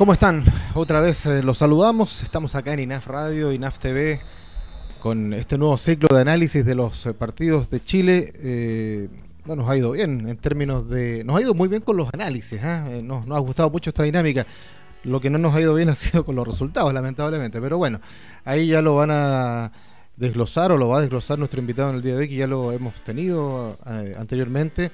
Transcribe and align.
¿cómo 0.00 0.14
están? 0.14 0.46
Otra 0.72 1.02
vez 1.02 1.26
eh, 1.26 1.42
los 1.42 1.58
saludamos. 1.58 2.22
Estamos 2.22 2.54
acá 2.54 2.72
en 2.72 2.78
INAF 2.78 3.06
Radio, 3.06 3.52
INAF 3.52 3.78
TV, 3.78 4.18
con 4.98 5.34
este 5.34 5.58
nuevo 5.58 5.76
ciclo 5.76 6.08
de 6.16 6.22
análisis 6.22 6.64
de 6.64 6.74
los 6.74 7.04
eh, 7.04 7.12
partidos 7.12 7.68
de 7.68 7.84
Chile. 7.84 8.32
Eh, 8.36 9.08
no 9.44 9.56
nos 9.56 9.68
ha 9.68 9.76
ido 9.76 9.90
bien 9.90 10.26
en 10.26 10.38
términos 10.38 10.88
de. 10.88 11.22
Nos 11.24 11.36
ha 11.36 11.42
ido 11.42 11.52
muy 11.52 11.68
bien 11.68 11.82
con 11.82 11.98
los 11.98 12.08
análisis. 12.14 12.58
¿eh? 12.64 13.02
Nos 13.04 13.30
ha 13.30 13.38
gustado 13.40 13.68
mucho 13.68 13.90
esta 13.90 14.04
dinámica. 14.04 14.46
Lo 15.04 15.20
que 15.20 15.28
no 15.28 15.36
nos 15.36 15.54
ha 15.54 15.60
ido 15.60 15.74
bien 15.74 15.88
ha 15.90 15.94
sido 15.94 16.24
con 16.24 16.34
los 16.34 16.48
resultados, 16.48 16.94
lamentablemente. 16.94 17.60
Pero 17.60 17.76
bueno, 17.76 18.00
ahí 18.46 18.68
ya 18.68 18.80
lo 18.80 18.96
van 18.96 19.10
a 19.10 19.70
desglosar 20.16 20.72
o 20.72 20.78
lo 20.78 20.88
va 20.88 20.96
a 20.96 21.00
desglosar 21.02 21.38
nuestro 21.38 21.60
invitado 21.60 21.90
en 21.90 21.96
el 21.96 22.02
día 22.02 22.14
de 22.14 22.20
hoy, 22.20 22.28
que 22.30 22.36
ya 22.36 22.46
lo 22.46 22.72
hemos 22.72 22.94
tenido 23.04 23.76
anteriormente. 24.16 24.92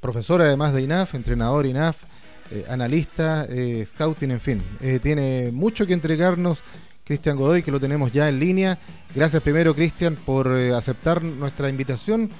Profesor 0.00 0.40
además 0.40 0.72
de 0.72 0.82
INAF, 0.82 1.16
entrenador 1.16 1.66
INAF 1.66 1.96
eh, 2.50 2.64
analista, 2.68 3.46
eh, 3.48 3.84
scouting, 3.88 4.30
en 4.30 4.40
fin. 4.40 4.62
Eh, 4.80 5.00
tiene 5.02 5.50
mucho 5.52 5.86
que 5.86 5.92
entregarnos 5.92 6.62
Cristian 7.04 7.36
Godoy, 7.36 7.62
que 7.62 7.72
lo 7.72 7.80
tenemos 7.80 8.12
ya 8.12 8.28
en 8.28 8.38
línea. 8.38 8.78
Gracias 9.14 9.42
primero, 9.42 9.74
Cristian, 9.74 10.16
por 10.16 10.48
aceptar 10.48 11.22
nuestra 11.22 11.68
invitación 11.68 12.30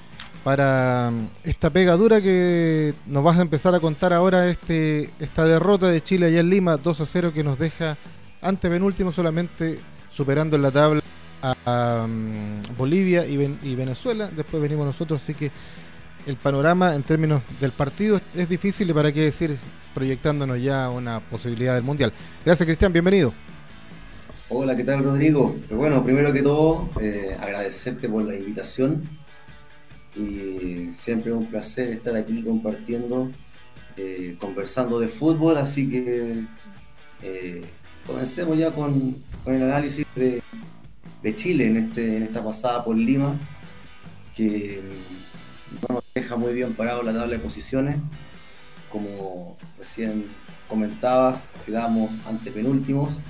para 0.44 1.10
mm, 1.10 1.48
esta 1.48 1.70
pegadura 1.70 2.20
que 2.22 2.94
nos 3.06 3.24
vas 3.24 3.38
a 3.38 3.42
empezar 3.42 3.74
a 3.74 3.80
contar 3.80 4.12
ahora, 4.12 4.48
este, 4.48 5.10
esta 5.18 5.44
derrota 5.44 5.88
de 5.88 6.00
Chile 6.00 6.26
allá 6.26 6.40
en 6.40 6.50
Lima, 6.50 6.76
2 6.76 7.00
a 7.00 7.06
0, 7.06 7.32
que 7.34 7.42
nos 7.42 7.58
deja 7.58 7.98
ante 8.40 8.70
penúltimo 8.70 9.10
solamente 9.10 9.80
superando 10.08 10.54
en 10.54 10.62
la 10.62 10.70
tabla 10.70 11.02
a, 11.42 12.06
mm, 12.08 12.76
Bolivia 12.78 13.26
y, 13.26 13.58
y 13.62 13.74
Venezuela. 13.74 14.30
Después 14.34 14.62
venimos 14.62 14.86
nosotros, 14.86 15.20
así 15.20 15.34
que 15.34 15.50
el 16.26 16.36
panorama 16.36 16.94
en 16.94 17.02
términos 17.02 17.42
del 17.60 17.70
partido 17.70 18.20
es 18.34 18.48
difícil 18.48 18.90
y 18.90 18.92
para 18.92 19.12
qué 19.12 19.22
decir 19.22 19.56
proyectándonos 19.94 20.60
ya 20.60 20.90
una 20.90 21.20
posibilidad 21.20 21.74
del 21.74 21.84
Mundial. 21.84 22.12
Gracias 22.44 22.66
Cristian, 22.66 22.92
bienvenido. 22.92 23.32
Hola, 24.48 24.76
¿qué 24.76 24.84
tal 24.84 25.02
Rodrigo? 25.02 25.56
Pero 25.68 25.76
bueno, 25.80 26.04
primero 26.04 26.32
que 26.32 26.42
todo, 26.42 26.90
eh, 27.00 27.36
agradecerte 27.40 28.08
por 28.08 28.24
la 28.24 28.34
invitación 28.34 29.08
y 30.14 30.90
siempre 30.94 31.30
es 31.30 31.36
un 31.36 31.46
placer 31.46 31.90
estar 31.90 32.14
aquí 32.16 32.42
compartiendo, 32.42 33.30
eh, 33.96 34.36
conversando 34.38 34.98
de 35.00 35.08
fútbol, 35.08 35.56
así 35.56 35.88
que 35.90 36.44
eh, 37.22 37.64
comencemos 38.06 38.56
ya 38.58 38.70
con, 38.70 39.16
el 39.46 39.62
análisis 39.62 40.06
de, 40.14 40.42
Chile 41.34 41.66
en, 41.66 41.76
este, 41.76 42.18
en 42.18 42.22
esta 42.22 42.44
pasada 42.44 42.84
por 42.84 42.96
Lima, 42.96 43.36
que 44.36 44.80
no 45.88 45.96
nos 45.96 46.05
deja 46.26 46.36
muy 46.36 46.54
bien 46.54 46.74
parado 46.74 47.04
la 47.04 47.12
tabla 47.12 47.36
de 47.36 47.38
posiciones 47.38 47.94
como 48.90 49.56
recién 49.78 50.24
comentabas, 50.66 51.44
quedamos 51.64 52.10
ante 52.26 52.50
penúltimos 52.50 53.20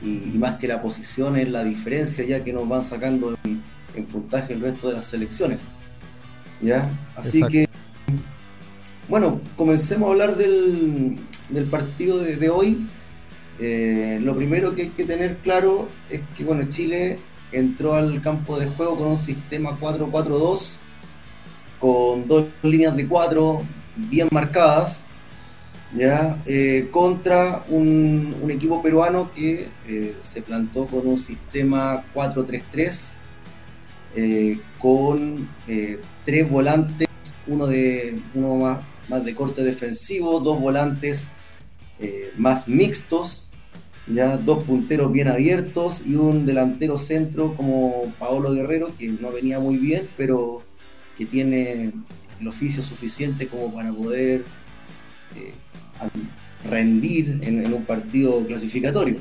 y, 0.00 0.38
más 0.38 0.58
que 0.60 0.68
la 0.68 0.80
posición 0.80 1.36
es 1.36 1.50
la 1.50 1.64
diferencia 1.64 2.24
ya 2.24 2.44
que 2.44 2.52
nos 2.52 2.68
van 2.68 2.84
sacando 2.84 3.36
en, 3.42 4.06
puntaje 4.06 4.52
el 4.52 4.60
resto 4.60 4.88
de 4.88 4.94
las 4.94 5.06
selecciones. 5.06 5.62
¿Ya? 6.62 6.88
Así 7.16 7.42
que, 7.42 7.68
bueno, 9.08 9.40
comencemos 9.56 10.08
a 10.08 10.12
hablar 10.12 10.36
del, 10.36 11.18
partido 11.68 12.20
de, 12.20 12.48
hoy. 12.48 12.86
Eh, 13.58 14.20
lo 14.22 14.36
primero 14.36 14.76
que 14.76 14.82
hay 14.82 14.88
que 14.90 15.04
tener 15.04 15.38
claro 15.38 15.88
es 16.08 16.20
que, 16.36 16.44
bueno, 16.44 16.68
Chile 16.70 17.18
entró 17.50 17.94
al 17.94 18.22
campo 18.22 18.56
de 18.60 18.66
juego 18.66 18.96
con 18.96 19.08
un 19.08 19.18
sistema 19.18 19.76
4-4-2, 19.80 20.78
con 21.78 22.26
dos 22.26 22.46
líneas 22.62 22.96
de 22.96 23.06
cuatro 23.06 23.62
bien 23.96 24.28
marcadas, 24.30 25.06
¿ya? 25.94 26.40
Eh, 26.46 26.88
contra 26.90 27.64
un, 27.68 28.36
equipo 28.50 28.82
peruano 28.82 29.30
que 29.32 29.68
eh, 29.86 30.16
se 30.20 30.42
plantó 30.42 30.86
con 30.86 31.06
un 31.06 31.18
sistema 31.18 32.04
4-3-3, 32.14 33.14
eh, 34.16 34.60
con 34.78 35.48
tres 36.24 36.50
volantes, 36.50 37.06
uno, 37.46 37.66
de, 37.66 38.20
uno 38.34 38.54
más, 38.56 38.78
más 39.08 39.24
de 39.24 39.34
corte 39.34 39.62
defensivo, 39.62 40.40
dos 40.40 40.60
volantes 40.60 41.30
más 42.36 42.68
mixtos, 42.68 43.48
ya 44.06 44.36
dos 44.36 44.62
punteros 44.64 45.10
bien 45.12 45.28
abiertos 45.28 46.02
y 46.06 46.14
un 46.14 46.46
delantero 46.46 46.96
centro 46.96 47.56
como 47.56 48.14
Paolo 48.18 48.52
Guerrero, 48.52 48.92
que 48.96 49.08
no 49.08 49.32
venía 49.32 49.58
muy 49.58 49.76
bien, 49.78 50.08
pero 50.16 50.62
que 51.18 51.26
tiene 51.26 51.92
el 52.40 52.48
oficio 52.48 52.80
suficiente 52.82 53.48
como 53.48 53.74
para 53.74 53.92
poder 53.92 54.44
eh, 55.34 55.52
rendir 56.70 57.40
en, 57.42 57.72
un 57.74 57.84
partido 57.84 58.46
clasificatorio. 58.46 59.16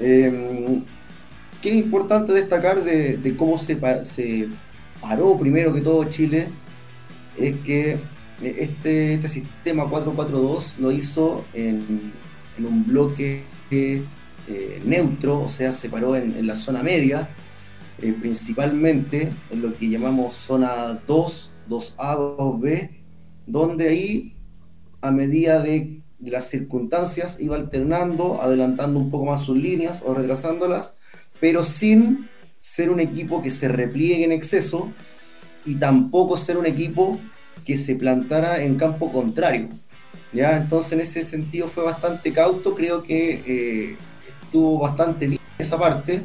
Eh, 0.00 0.82
qué 1.60 1.74
importante 1.74 2.32
destacar 2.32 2.82
de, 2.82 3.36
cómo 3.36 3.58
se, 3.58 3.76
paró 5.00 5.38
primero 5.38 5.74
que 5.74 5.82
todo 5.82 6.04
Chile 6.04 6.48
es 7.36 7.54
que 7.60 7.90
eh, 8.42 8.56
este, 8.58 9.14
este 9.14 9.28
sistema 9.28 9.84
4-4-2 9.84 10.78
lo 10.78 10.90
hizo 10.92 11.44
en, 11.52 12.12
un 12.58 12.86
bloque 12.86 13.42
neutro, 14.86 15.42
o 15.42 15.48
sea, 15.50 15.72
se 15.72 15.90
paró 15.90 16.16
en, 16.16 16.46
la 16.46 16.56
zona 16.56 16.82
media, 16.82 17.28
principalmente 17.98 19.32
en 19.50 19.62
lo 19.62 19.76
que 19.76 19.88
llamamos 19.88 20.34
zona 20.34 21.00
2 21.06 21.50
2A, 21.68 22.36
2B, 22.36 22.90
donde 23.46 23.88
ahí, 23.88 24.36
a 25.00 25.10
medida 25.10 25.60
de, 25.60 26.00
las 26.18 26.48
circunstancias, 26.48 27.38
iba 27.40 27.56
alternando, 27.56 28.40
adelantando 28.40 28.98
un 28.98 29.10
poco 29.10 29.26
más 29.26 29.42
sus 29.42 29.56
líneas 29.56 30.02
o 30.04 30.14
retrasándolas, 30.14 30.94
pero 31.40 31.62
sin 31.62 32.28
ser 32.58 32.90
un 32.90 33.00
equipo 33.00 33.42
que 33.42 33.50
se 33.50 33.68
repliegue 33.68 34.24
en 34.24 34.32
exceso 34.32 34.90
y 35.64 35.74
tampoco 35.74 36.38
ser 36.38 36.56
un 36.56 36.66
equipo 36.66 37.20
que 37.64 37.76
se 37.76 37.96
plantara 37.96 38.62
en 38.62 38.76
campo 38.76 39.12
contrario. 39.12 39.68
¿ya? 40.32 40.56
Entonces, 40.56 40.92
en 40.92 41.00
ese 41.00 41.22
sentido, 41.22 41.68
fue 41.68 41.84
bastante 41.84 42.32
cauto, 42.32 42.74
creo 42.74 43.02
que 43.02 43.42
eh, 43.46 43.96
estuvo 44.42 44.78
bastante 44.78 45.28
bien 45.28 45.40
esa 45.58 45.78
parte, 45.78 46.24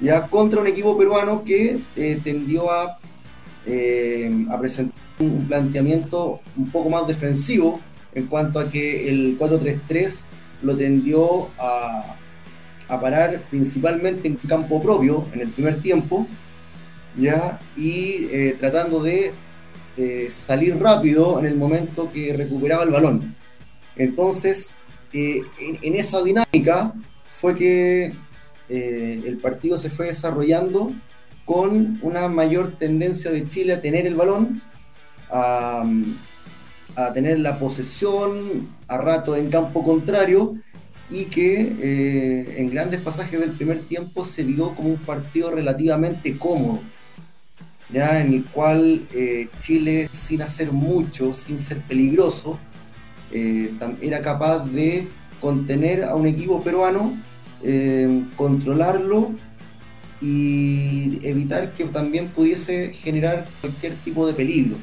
ya 0.00 0.28
contra 0.28 0.60
un 0.60 0.66
equipo 0.66 0.96
peruano 0.96 1.44
que 1.44 1.78
eh, 1.96 2.20
tendió 2.22 2.70
a 2.70 2.98
eh, 3.66 4.46
a 4.50 4.58
presentar 4.58 4.98
un 5.18 5.46
planteamiento 5.46 6.40
un 6.56 6.70
poco 6.70 6.88
más 6.88 7.06
defensivo 7.06 7.78
en 8.14 8.26
cuanto 8.26 8.58
a 8.58 8.70
que 8.70 9.08
el 9.10 9.38
4-3-3 9.38 10.22
lo 10.62 10.76
tendió 10.76 11.50
a, 11.58 12.16
parar 13.00 13.42
principalmente 13.48 14.26
en 14.26 14.34
campo 14.34 14.82
propio 14.82 15.28
en 15.32 15.42
el 15.42 15.50
primer 15.50 15.80
tiempo, 15.80 16.26
¿ya? 17.16 17.60
y 17.76 18.26
eh, 18.32 18.56
tratando 18.58 19.00
de 19.00 19.32
salir 20.28 20.76
rápido 20.76 21.38
en 21.38 21.46
el 21.46 21.54
momento 21.54 22.10
que 22.10 22.34
recuperaba 22.34 22.82
el 22.82 22.90
balón. 22.90 23.36
Entonces, 23.94 24.74
en, 25.12 25.44
en, 25.60 25.94
esa 25.94 26.20
dinámica 26.22 26.92
fue 27.30 27.54
que 27.54 28.12
el 28.70 29.38
partido 29.38 29.78
se 29.78 29.90
fue 29.90 30.06
desarrollando 30.06 30.92
con 31.50 31.98
una 32.02 32.28
mayor 32.28 32.78
tendencia 32.78 33.32
de 33.32 33.44
Chile 33.48 33.72
a 33.72 33.80
tener 33.80 34.06
el 34.06 34.14
balón, 34.14 34.62
a, 35.28 35.84
tener 37.12 37.40
la 37.40 37.58
posesión 37.58 38.68
a 38.86 38.98
rato 38.98 39.34
en 39.34 39.50
campo 39.50 39.82
contrario 39.82 40.54
y 41.08 41.24
que 41.24 41.76
eh, 41.80 42.54
en 42.58 42.70
grandes 42.70 43.00
pasajes 43.00 43.40
del 43.40 43.50
primer 43.50 43.80
tiempo 43.80 44.24
se 44.24 44.44
vio 44.44 44.76
como 44.76 44.90
un 44.90 44.98
partido 44.98 45.50
relativamente 45.50 46.38
cómodo, 46.38 46.80
ya 47.92 48.20
en 48.20 48.32
el 48.32 48.44
cual 48.44 49.08
eh, 49.12 49.48
Chile 49.58 50.08
sin 50.12 50.42
hacer 50.42 50.70
mucho, 50.70 51.34
sin 51.34 51.58
ser 51.58 51.78
peligroso, 51.78 52.60
eh, 53.32 53.72
era 54.00 54.22
capaz 54.22 54.66
de 54.66 55.08
contener 55.40 56.04
a 56.04 56.14
un 56.14 56.28
equipo 56.28 56.62
peruano, 56.62 57.16
controlarlo 58.36 59.32
y 60.20 61.18
evitar 61.26 61.72
que 61.72 61.84
también 61.86 62.28
pudiese 62.28 62.92
generar 62.92 63.46
cualquier 63.60 63.94
tipo 63.94 64.26
de 64.26 64.34
peligro. 64.34 64.76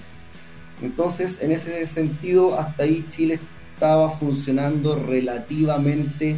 Entonces, 0.82 1.42
en 1.42 1.52
ese 1.52 1.86
sentido, 1.86 2.58
hasta 2.60 2.84
ahí 2.84 3.06
Chile 3.10 3.40
estaba 3.74 4.10
funcionando 4.10 4.96
relativamente 4.96 6.36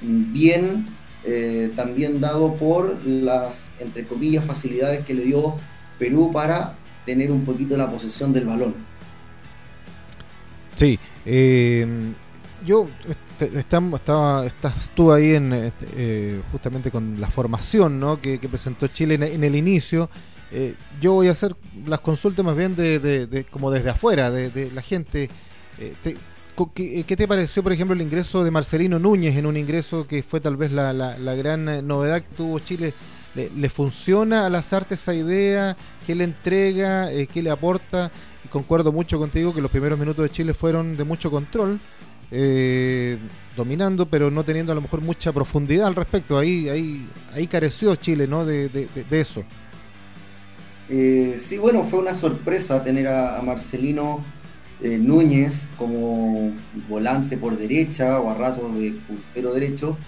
bien, 0.00 0.86
eh, 1.24 1.72
también 1.74 2.20
dado 2.20 2.56
por 2.56 3.04
las, 3.04 3.68
entre 3.80 4.04
comillas, 4.06 4.44
facilidades 4.44 5.04
que 5.04 5.14
le 5.14 5.22
dio 5.22 5.54
Perú 5.98 6.30
para 6.32 6.76
tener 7.04 7.32
un 7.32 7.44
poquito 7.44 7.76
la 7.76 7.90
posesión 7.90 8.32
del 8.32 8.46
balón. 8.46 8.74
Sí, 10.76 10.98
eh, 11.26 11.86
yo 12.64 12.88
estaba, 13.44 14.46
estás 14.46 14.90
tú 14.94 15.12
ahí 15.12 15.34
en 15.34 15.52
este, 15.52 15.86
eh, 15.96 16.42
justamente 16.52 16.90
con 16.90 17.20
la 17.20 17.30
formación 17.30 18.00
¿no? 18.00 18.20
que, 18.20 18.38
presentó 18.38 18.86
Chile 18.88 19.14
en, 19.14 19.44
el 19.44 19.54
inicio. 19.54 20.10
Eh, 20.50 20.74
yo 21.00 21.12
voy 21.12 21.28
a 21.28 21.32
hacer 21.32 21.54
las 21.86 22.00
consultas 22.00 22.44
más 22.44 22.56
bien 22.56 22.74
de, 22.74 23.46
como 23.50 23.70
desde 23.70 23.90
afuera, 23.90 24.30
de, 24.30 24.70
la 24.72 24.82
gente. 24.82 25.28
Eh, 25.78 25.94
¿qué, 27.06 27.16
te 27.16 27.28
pareció, 27.28 27.62
por 27.62 27.72
ejemplo, 27.72 27.94
el 27.94 28.02
ingreso 28.02 28.42
de 28.42 28.50
Marcelino 28.50 28.98
Núñez 28.98 29.36
en 29.36 29.46
un 29.46 29.56
ingreso 29.56 30.06
que 30.06 30.22
fue 30.22 30.40
tal 30.40 30.56
vez 30.56 30.72
la, 30.72 30.92
la, 30.92 31.34
gran 31.34 31.68
eh, 31.68 31.82
novedad 31.82 32.22
que 32.22 32.34
tuvo 32.36 32.58
Chile? 32.58 32.92
¿Le, 33.34 33.68
funciona 33.68 34.46
a 34.46 34.50
las 34.50 34.72
artes 34.72 35.00
esa 35.00 35.14
idea? 35.14 35.76
¿Qué 36.04 36.14
le 36.14 36.24
entrega? 36.24 37.12
Eh, 37.12 37.28
¿Qué 37.28 37.42
le 37.42 37.50
aporta? 37.50 38.10
Concuerdo 38.50 38.90
mucho 38.90 39.18
contigo 39.18 39.54
que 39.54 39.60
los 39.60 39.70
primeros 39.70 39.98
minutos 39.98 40.24
de 40.24 40.30
Chile 40.30 40.54
fueron 40.54 40.96
de 40.96 41.04
mucho 41.04 41.30
control, 41.30 41.78
eh, 42.30 43.18
dominando, 43.56 44.06
pero 44.06 44.30
no 44.30 44.44
teniendo 44.44 44.72
a 44.72 44.74
lo 44.74 44.82
mejor 44.82 45.00
mucha 45.00 45.32
profundidad 45.32 45.86
al 45.86 45.94
respecto. 45.94 46.38
Ahí, 46.38 46.68
ahí, 46.68 47.08
ahí 47.32 47.46
careció 47.46 47.96
Chile 47.96 48.26
¿no? 48.26 48.44
de, 48.44 48.68
de, 48.68 49.20
eso. 49.20 49.44
Eh, 50.88 51.38
sí, 51.40 51.58
bueno, 51.58 51.84
fue 51.84 51.98
una 51.98 52.14
sorpresa 52.14 52.82
tener 52.84 53.08
a, 53.08 53.40
Marcelino 53.42 54.24
eh, 54.80 54.98
Núñez 54.98 55.68
como 55.76 56.52
volante 56.88 57.36
por 57.36 57.58
derecha 57.58 58.20
o 58.20 58.30
a 58.30 58.34
rato 58.34 58.72
de 58.74 58.92
puntero 58.92 59.54
derecho, 59.54 59.98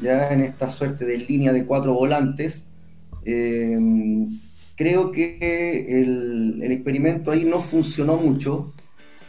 ya 0.00 0.28
en 0.28 0.40
esta 0.40 0.70
suerte 0.70 1.04
de 1.04 1.18
línea 1.18 1.52
de 1.52 1.66
cuatro 1.66 1.92
volantes. 1.92 2.66
Creo 3.24 5.10
que 5.12 5.86
el, 6.02 6.62
experimento 6.62 7.32
ahí 7.32 7.44
no 7.44 7.60
funcionó 7.60 8.16
mucho. 8.16 8.72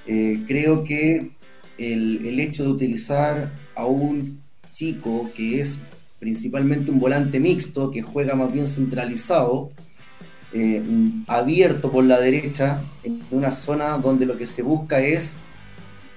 creo 0.05 0.83
que 0.85 1.38
el, 1.79 2.25
el 2.25 2.39
hecho 2.39 2.63
de 2.63 2.69
utilizar 2.69 3.51
a 3.75 3.85
un 3.85 4.41
chico 4.71 5.29
que 5.35 5.61
es 5.61 5.77
principalmente 6.19 6.91
un 6.91 6.99
volante 6.99 7.39
mixto, 7.39 7.89
que 7.89 8.01
juega 8.01 8.35
más 8.35 8.51
bien 8.51 8.67
centralizado, 8.67 9.71
eh, 10.51 10.83
abierto 11.27 11.91
por 11.91 12.03
la 12.03 12.19
derecha, 12.19 12.81
en 13.03 13.21
una 13.31 13.51
zona 13.51 13.97
donde 13.97 14.25
lo 14.25 14.37
que 14.37 14.45
se 14.45 14.61
busca 14.61 14.99
es 14.99 15.37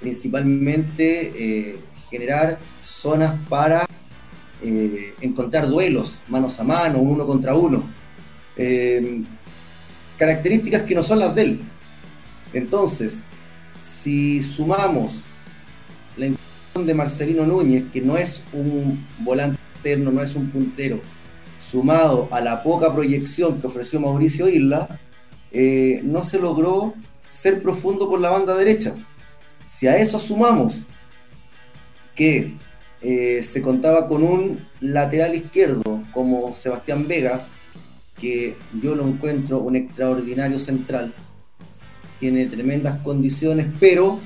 principalmente 0.00 1.32
eh, 1.36 1.76
generar 2.10 2.58
zonas 2.84 3.38
para 3.48 3.86
eh, 4.62 5.14
encontrar 5.20 5.68
duelos, 5.68 6.18
manos 6.28 6.58
a 6.58 6.64
mano, 6.64 6.98
uno 6.98 7.26
contra 7.26 7.54
uno. 7.54 7.84
características 10.18 10.82
que 10.82 10.94
no 10.94 11.02
son 11.02 11.20
las 11.20 11.34
de 11.34 11.42
él. 11.42 11.60
Entonces, 12.52 13.20
si 13.82 14.42
sumamos 14.42 15.12
la 16.16 16.26
inclusión 16.26 16.86
de 16.86 16.94
Marcelino 16.94 17.46
Núñez, 17.46 17.84
que 17.92 18.00
no 18.00 18.16
es 18.16 18.42
un 18.52 19.06
volante 19.20 19.60
externo, 19.74 20.10
no 20.10 20.22
es 20.22 20.34
un 20.34 20.50
puntero, 20.50 21.00
sumado 21.58 22.28
a 22.30 22.40
la 22.40 22.62
poca 22.62 22.92
proyección 22.94 23.60
que 23.60 23.66
ofreció 23.66 24.00
Mauricio 24.00 24.48
Isla, 24.48 25.00
eh, 25.50 26.00
no 26.04 26.22
se 26.22 26.38
logró 26.38 26.94
ser 27.30 27.62
profundo 27.62 28.08
por 28.08 28.20
la 28.20 28.30
banda 28.30 28.54
derecha. 28.54 28.94
Si 29.66 29.86
a 29.86 29.96
eso 29.96 30.18
sumamos 30.18 30.80
que 32.14 32.54
eh, 33.00 33.42
se 33.42 33.62
contaba 33.62 34.06
con 34.06 34.22
un 34.22 34.66
lateral 34.80 35.34
izquierdo 35.34 36.04
como 36.12 36.54
Sebastián 36.54 37.08
Vegas, 37.08 37.48
que 38.18 38.56
yo 38.80 38.94
lo 38.94 39.06
encuentro 39.06 39.58
un 39.58 39.76
extraordinario 39.76 40.58
central, 40.58 41.14
tiene 42.20 42.46
tremendas 42.46 43.00
condiciones, 43.00 43.66
pero 43.80 44.20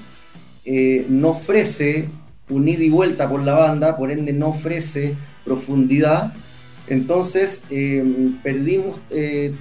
eh, 0.67 1.07
no 1.09 1.31
ofrece 1.31 2.11
un 2.51 2.69
ida 2.69 2.85
y 2.85 2.91
vuelta 2.91 3.29
por 3.29 3.43
la 3.43 3.55
banda, 3.55 3.97
por 3.97 4.11
ende 4.11 4.33
no 4.33 4.49
ofrece 4.49 5.15
profundidad 5.45 6.35
entonces, 6.89 7.63
eh, 7.71 8.05
perdimos 8.43 8.99
eh, 9.11 9.55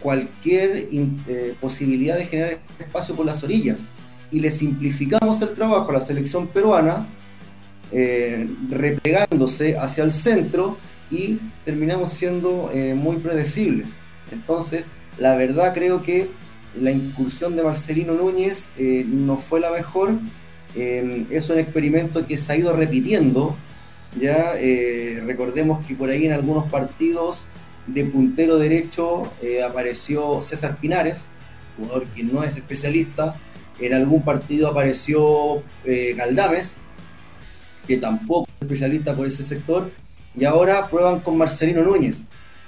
cualquier 0.00 0.88
eh, 0.92 1.54
posibilidad 1.60 2.16
de 2.16 2.26
generar 2.26 2.58
espacio 2.78 3.16
por 3.16 3.26
las 3.26 3.42
orillas 3.42 3.78
y 4.30 4.40
le 4.40 4.50
simplificamos 4.50 5.42
el 5.42 5.50
trabajo 5.50 5.90
a 5.90 5.94
la 5.94 6.00
selección 6.00 6.46
peruana, 6.48 7.06
replegándose 8.68 9.78
hacia 9.78 10.04
el 10.04 10.12
centro 10.12 10.76
y 11.10 11.38
terminamos 11.64 12.12
siendo 12.12 12.70
muy 12.94 13.16
predecibles. 13.16 13.86
Entonces, 14.30 14.84
la 15.16 15.34
verdad 15.36 15.72
creo 15.72 16.02
que 16.02 16.28
la 16.78 16.90
incursión 16.90 17.56
de 17.56 17.62
Marcelino 17.62 18.12
Núñez 18.12 18.68
no 19.06 19.38
fue 19.38 19.60
la 19.60 19.70
mejor. 19.70 20.18
Es 20.74 21.50
un 21.50 21.58
experimento 21.58 22.26
que 22.26 22.36
se 22.36 22.52
ha 22.52 22.56
ido 22.56 22.74
repitiendo 22.74 23.56
ya 24.16 24.54
eh, 24.56 25.22
recordemos 25.24 25.86
que 25.86 25.94
por 25.94 26.08
ahí 26.08 26.26
en 26.26 26.32
algunos 26.32 26.70
partidos 26.70 27.44
de 27.86 28.04
puntero 28.04 28.58
derecho 28.58 29.32
eh, 29.42 29.62
apareció 29.62 30.40
César 30.42 30.78
Pinares, 30.78 31.24
jugador 31.76 32.06
que 32.08 32.22
no 32.22 32.42
es 32.42 32.56
especialista. 32.56 33.36
En 33.78 33.94
algún 33.94 34.22
partido 34.22 34.68
apareció 34.68 35.62
eh, 35.84 36.14
Galdames, 36.16 36.78
que 37.86 37.98
tampoco 37.98 38.48
es 38.48 38.62
especialista 38.62 39.14
por 39.14 39.26
ese 39.26 39.44
sector. 39.44 39.90
Y 40.34 40.44
ahora 40.44 40.88
prueban 40.88 41.20
con 41.20 41.36
Marcelino 41.36 41.82
Núñez, 41.82 42.22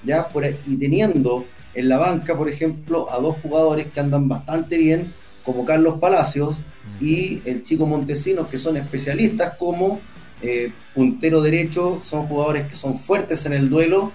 ya 0.04 0.28
y 0.66 0.76
teniendo 0.76 1.46
en 1.74 1.88
la 1.88 1.98
banca, 1.98 2.36
por 2.36 2.48
ejemplo, 2.48 3.10
a 3.10 3.18
dos 3.18 3.36
jugadores 3.42 3.86
que 3.86 4.00
andan 4.00 4.28
bastante 4.28 4.76
bien, 4.76 5.12
como 5.44 5.64
Carlos 5.64 5.98
Palacios 6.00 6.56
y 7.00 7.40
el 7.44 7.62
chico 7.62 7.86
Montesinos, 7.86 8.48
que 8.48 8.58
son 8.58 8.76
especialistas 8.76 9.56
como 9.56 10.00
eh, 10.42 10.72
puntero 10.94 11.40
derecho, 11.40 12.00
son 12.04 12.26
jugadores 12.26 12.66
que 12.66 12.74
son 12.74 12.94
fuertes 12.94 13.46
en 13.46 13.52
el 13.52 13.68
duelo 13.70 14.12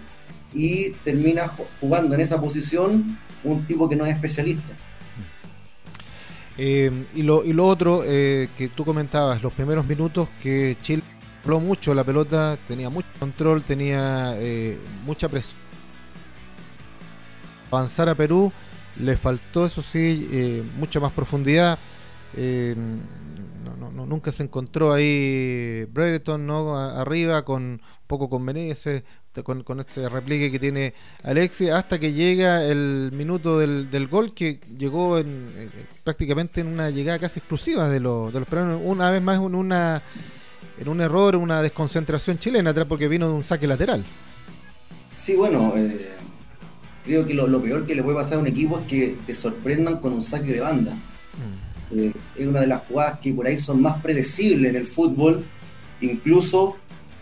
y 0.54 0.92
termina 1.04 1.52
jugando 1.80 2.16
en 2.16 2.22
esa 2.22 2.40
posición 2.40 3.18
un 3.44 3.66
tipo 3.66 3.90
que 3.90 3.96
no 3.96 4.06
es 4.06 4.14
especialista. 4.14 4.74
Eh, 6.58 7.06
y, 7.14 7.24
lo, 7.24 7.44
y 7.44 7.52
lo 7.52 7.68
otro 7.68 8.04
eh, 8.06 8.50
que 8.58 8.70
tú 8.70 8.86
comentabas, 8.86 9.44
los 9.44 9.52
primeros 9.52 9.86
minutos 9.86 10.30
que 10.42 10.78
Chile 10.82 11.04
habló 11.44 11.60
mucho 11.60 11.94
la 11.94 12.04
pelota, 12.04 12.58
tenía 12.68 12.90
mucho 12.90 13.10
control, 13.20 13.64
tenía 13.64 14.36
mucha 15.06 15.28
presión. 15.28 15.60
Avanzar 17.70 18.08
a 18.08 18.16
Perú, 18.16 18.52
le 19.00 19.18
faltó, 19.18 19.66
eso 19.66 19.82
sí, 19.82 20.64
mucha 20.78 21.00
más 21.00 21.12
profundidad 21.12 21.78
no, 22.36 24.06
nunca 24.06 24.32
se 24.32 24.44
encontró 24.44 24.94
ahí 24.94 25.86
Brereton 25.86 26.46
¿no? 26.46 26.78
arriba 26.78 27.44
con 27.44 27.64
un 27.64 27.82
poco 28.08 28.30
con 28.30 28.44
Menezes, 28.44 29.04
con, 29.44 29.64
con, 29.64 29.80
ese 29.80 30.08
replique 30.10 30.52
que 30.52 30.60
tiene 30.60 30.94
Alexis, 31.24 31.72
hasta 31.72 32.00
que 32.00 32.14
llega 32.14 32.64
el 32.66 33.12
minuto 33.14 33.60
del, 33.60 33.90
del 33.90 34.08
gol 34.08 34.34
que 34.34 34.60
llegó 34.78 35.18
en, 35.18 35.72
prácticamente 36.04 36.62
en 36.62 36.68
una 36.68 36.90
llegada 36.90 37.20
casi 37.20 37.40
exclusiva 37.40 37.90
de, 37.90 38.00
los 38.00 38.32
de 38.34 38.40
los 38.40 38.48
peruanos, 38.48 38.82
una 38.84 39.10
vez 39.12 39.22
más 39.22 39.40
en 39.40 39.56
una 39.56 40.04
en 40.78 40.90
un 40.90 41.02
error, 41.02 41.36
una 41.36 41.62
desconcentración 41.62 42.38
chilena 42.38 42.72
atrás 42.72 42.86
porque 42.88 43.08
vino 43.08 43.28
de 43.28 43.34
un 43.34 43.44
saque 43.44 43.68
lateral. 43.68 44.04
Sí, 45.16 45.36
bueno, 45.36 45.74
eh, 45.76 46.12
creo 47.04 47.26
que 47.26 47.34
lo, 47.34 47.48
lo, 47.48 47.62
peor 47.62 47.86
que 47.86 47.96
le 47.96 48.04
puede 48.04 48.18
pasar 48.18 48.38
a 48.38 48.42
un 48.42 48.48
equipo 48.48 48.80
es 48.80 48.86
que 48.86 49.18
te 49.26 49.34
sorprendan 49.34 50.00
con 50.00 50.14
un 50.14 50.22
saque 50.22 50.52
de 50.52 50.60
banda. 50.60 50.94
Mm. 50.94 51.65
Eh, 51.92 52.14
es 52.36 52.48
una 52.48 52.62
de 52.62 52.68
las 52.68 52.82
jugadas 52.84 53.20
que 53.20 53.34
por 53.34 53.48
ahí 53.48 53.60
son 53.60 53.82
más 53.82 54.02
predecibles 54.02 54.70
en 54.70 54.76
el 54.76 54.86
fútbol. 54.86 55.46
Incluso 56.02 56.78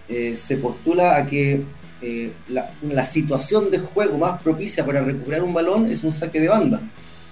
eh, 0.07 0.35
se 0.35 0.57
postula 0.57 1.17
a 1.17 1.25
que 1.25 1.63
eh, 2.01 2.31
la, 2.49 3.05
situación 3.05 3.71
de 3.71 3.79
juego 3.79 4.17
más 4.17 4.41
propicia 4.41 4.85
para 4.85 5.01
recuperar 5.01 5.43
un 5.43 5.53
balón 5.53 5.87
es 5.87 6.03
un 6.03 6.13
saque 6.13 6.39
de 6.39 6.49
banda. 6.49 6.81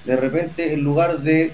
De 0.06 0.16
repente, 0.16 0.74
en 0.74 0.82
lugar 0.82 1.20
de 1.20 1.54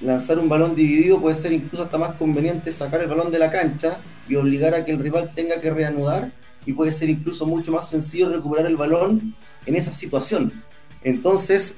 lanzar 0.00 0.38
un 0.38 0.48
balón 0.48 0.74
dividido, 0.74 1.20
puede 1.20 1.36
ser 1.36 1.52
incluso 1.52 1.84
hasta 1.84 1.98
más 1.98 2.14
conveniente 2.14 2.72
sacar 2.72 3.00
el 3.00 3.08
balón 3.08 3.32
de 3.32 3.38
la 3.38 3.50
cancha 3.50 3.98
y 4.28 4.36
obligar 4.36 4.74
a 4.74 4.84
que 4.84 4.92
el 4.92 4.98
rival 4.98 5.32
tenga 5.34 5.60
que 5.60 5.70
reanudar. 5.70 6.32
Y 6.66 6.74
puede 6.74 6.92
ser 6.92 7.08
incluso 7.08 7.46
mucho 7.46 7.72
más 7.72 7.88
sencillo 7.88 8.28
recuperar 8.28 8.66
el 8.66 8.76
balón 8.76 9.34
en 9.64 9.74
esa 9.74 9.92
situación. 9.92 10.62
Entonces, 11.02 11.76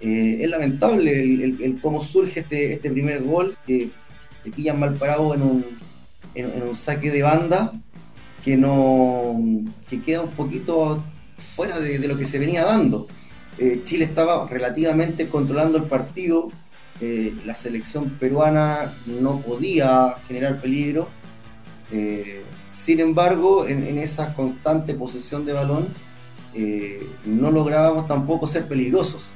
es 0.00 0.50
lamentable 0.50 1.44
el, 1.44 1.78
cómo 1.80 2.02
surge 2.02 2.40
este, 2.40 2.74
este 2.74 2.90
primer 2.90 3.22
gol, 3.22 3.56
que 3.66 3.90
te 4.42 4.50
pillan 4.50 4.78
mal 4.78 4.94
parado 4.94 5.34
en 5.34 5.42
un, 5.42 5.64
en, 6.34 6.62
un 6.62 6.74
saque 6.74 7.10
de 7.10 7.22
banda 7.22 7.72
que 8.44 8.56
no 8.56 9.36
que 9.88 10.02
queda 10.02 10.20
un 10.20 10.32
poquito 10.32 11.02
fuera 11.38 11.78
de, 11.78 11.98
lo 12.06 12.18
que 12.18 12.26
se 12.26 12.38
venía 12.38 12.64
dando. 12.64 13.08
Eh, 13.58 13.80
Chile 13.84 14.04
estaba 14.04 14.46
relativamente 14.48 15.28
controlando 15.28 15.78
el 15.78 15.84
partido, 15.84 16.50
eh, 17.00 17.34
la 17.46 17.54
selección 17.54 18.10
peruana 18.20 18.92
no 19.06 19.40
podía 19.40 20.16
generar 20.26 20.60
peligro. 20.60 21.08
sin 22.70 23.00
embargo, 23.00 23.66
en, 23.66 23.86
en, 23.86 23.98
esa 23.98 24.34
constante 24.34 24.94
posesión 24.94 25.46
de 25.46 25.52
balón, 25.52 25.86
no 27.24 27.50
lográbamos 27.50 28.06
tampoco 28.06 28.46
ser 28.46 28.68
peligrosos. 28.68 29.30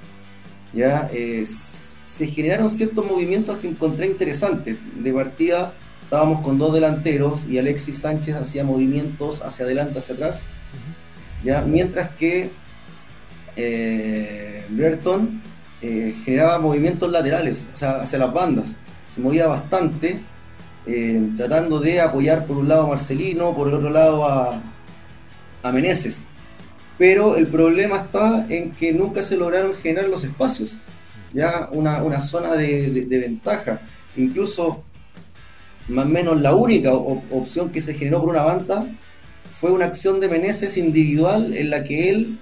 ¿Ya? 0.72 1.08
Eh, 1.12 1.46
se 1.46 2.26
generaron 2.26 2.68
ciertos 2.68 3.06
movimientos 3.06 3.58
que 3.58 3.68
encontré 3.68 4.06
interesantes. 4.06 4.76
De 4.96 5.12
partida 5.12 5.74
estábamos 6.02 6.40
con 6.40 6.56
dos 6.56 6.72
delanteros 6.72 7.46
y 7.46 7.58
Alexis 7.58 7.98
Sánchez 7.98 8.34
hacía 8.36 8.64
movimientos 8.64 9.42
hacia 9.42 9.66
adelante, 9.66 9.98
hacia 9.98 10.14
atrás, 10.14 10.42
¿ya? 11.44 11.60
mientras 11.60 12.10
que 12.16 12.50
eh, 13.56 14.64
eh, 15.82 16.14
generaba 16.24 16.58
movimientos 16.58 17.10
laterales, 17.10 17.66
o 17.74 17.76
sea, 17.76 18.00
hacia 18.00 18.18
las 18.18 18.32
bandas. 18.32 18.76
se 19.14 19.20
movía 19.20 19.46
bastante, 19.48 20.20
eh, 20.86 21.30
tratando 21.36 21.78
de 21.78 22.00
apoyar 22.00 22.46
por 22.46 22.56
un 22.56 22.68
lado 22.68 22.84
a 22.84 22.88
Marcelino, 22.88 23.54
por 23.54 23.68
el 23.68 23.74
otro 23.74 23.90
lado 23.90 24.24
a, 24.24 24.62
a 25.62 25.72
Meneses. 25.72 26.24
Pero 26.98 27.36
el 27.36 27.46
problema 27.46 27.96
está 27.98 28.44
en 28.48 28.72
que 28.72 28.92
nunca 28.92 29.22
se 29.22 29.36
lograron 29.36 29.74
generar 29.74 30.08
los 30.08 30.24
espacios, 30.24 30.72
ya 31.32 31.68
una, 31.72 32.20
zona 32.20 32.54
de, 32.54 33.06
ventaja. 33.08 33.80
Incluso, 34.16 34.82
más 35.88 36.06
o 36.06 36.08
menos, 36.08 36.40
la 36.40 36.56
única 36.56 36.92
opción 36.92 37.70
que 37.70 37.80
se 37.80 37.94
generó 37.94 38.20
por 38.20 38.30
una 38.30 38.42
banda 38.42 38.88
fue 39.52 39.70
una 39.70 39.84
acción 39.86 40.18
de 40.18 40.28
Meneses 40.28 40.76
individual 40.76 41.56
en 41.56 41.70
la 41.70 41.84
que 41.84 42.10
él 42.10 42.40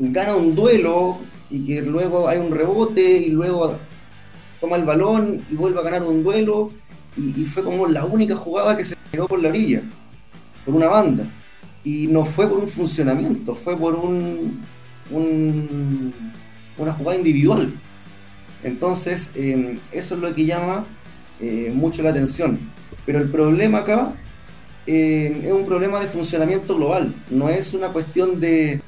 gana 0.00 0.34
un 0.34 0.54
duelo 0.54 1.20
y 1.50 1.64
que 1.64 1.82
luego 1.82 2.28
hay 2.28 2.38
un 2.38 2.50
rebote 2.50 3.18
y 3.18 3.30
luego 3.30 3.78
toma 4.60 4.76
el 4.76 4.84
balón 4.84 5.44
y 5.50 5.54
vuelve 5.54 5.80
a 5.80 5.82
ganar 5.82 6.02
un 6.02 6.22
duelo 6.22 6.72
y, 7.16 7.44
fue 7.44 7.62
como 7.62 7.86
la 7.86 8.04
única 8.04 8.34
jugada 8.34 8.76
que 8.76 8.84
se 8.84 8.96
generó 9.10 9.28
por 9.28 9.42
la 9.42 9.48
orilla, 9.50 9.82
por 10.64 10.74
una 10.74 10.88
banda. 10.88 11.30
Y 11.84 12.06
no 12.08 12.24
fue 12.24 12.48
por 12.48 12.58
un 12.58 12.68
funcionamiento, 12.68 13.54
fue 13.54 13.76
por 13.76 13.94
un, 13.94 14.60
una 16.76 16.92
jugada 16.92 17.16
individual. 17.16 17.72
Entonces, 18.62 19.32
em, 19.34 19.78
eso 19.92 20.14
es 20.14 20.20
lo 20.20 20.34
que 20.34 20.44
llama 20.44 20.86
eh, 21.40 21.72
mucho 21.74 22.02
la 22.02 22.10
atención. 22.10 22.58
Pero 23.06 23.18
el 23.18 23.30
problema 23.30 23.78
acá 23.78 24.14
em, 24.86 25.44
es 25.44 25.52
un 25.52 25.64
problema 25.64 26.00
de 26.00 26.06
funcionamiento 26.08 26.76
global, 26.76 27.14
no 27.30 27.48
es 27.48 27.72
una 27.74 27.92
cuestión 27.92 28.40
de, 28.40 28.82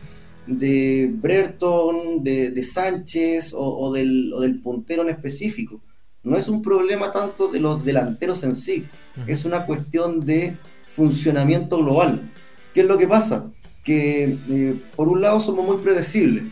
de 0.46 1.11
Brereton, 1.12 2.22
de, 2.22 2.64
Sánchez 2.64 3.54
o, 3.56 3.92
del, 3.92 4.32
o, 4.34 4.40
del, 4.40 4.61
puntero 4.61 5.02
en 5.02 5.11
específico. 5.11 5.80
No 6.22 6.37
es 6.37 6.49
un 6.49 6.62
problema 6.62 7.11
tanto 7.11 7.49
de 7.49 7.58
los 7.58 7.84
delanteros 7.84 8.44
en 8.44 8.54
sí, 8.54 8.87
es 9.26 9.44
una 9.44 9.66
cuestión 9.66 10.25
de 10.25 10.56
funcionamiento 10.88 11.78
global. 11.78 12.30
¿Qué 12.74 12.80
es 12.82 12.86
lo 12.86 12.98
que 12.98 13.08
pasa? 13.08 13.50
Que 13.84 14.36
eh, 14.48 14.74
por 14.96 15.08
un 15.08 15.20
lado 15.20 15.40
somos 15.40 15.66
muy 15.66 15.78
predecibles, 15.78 16.44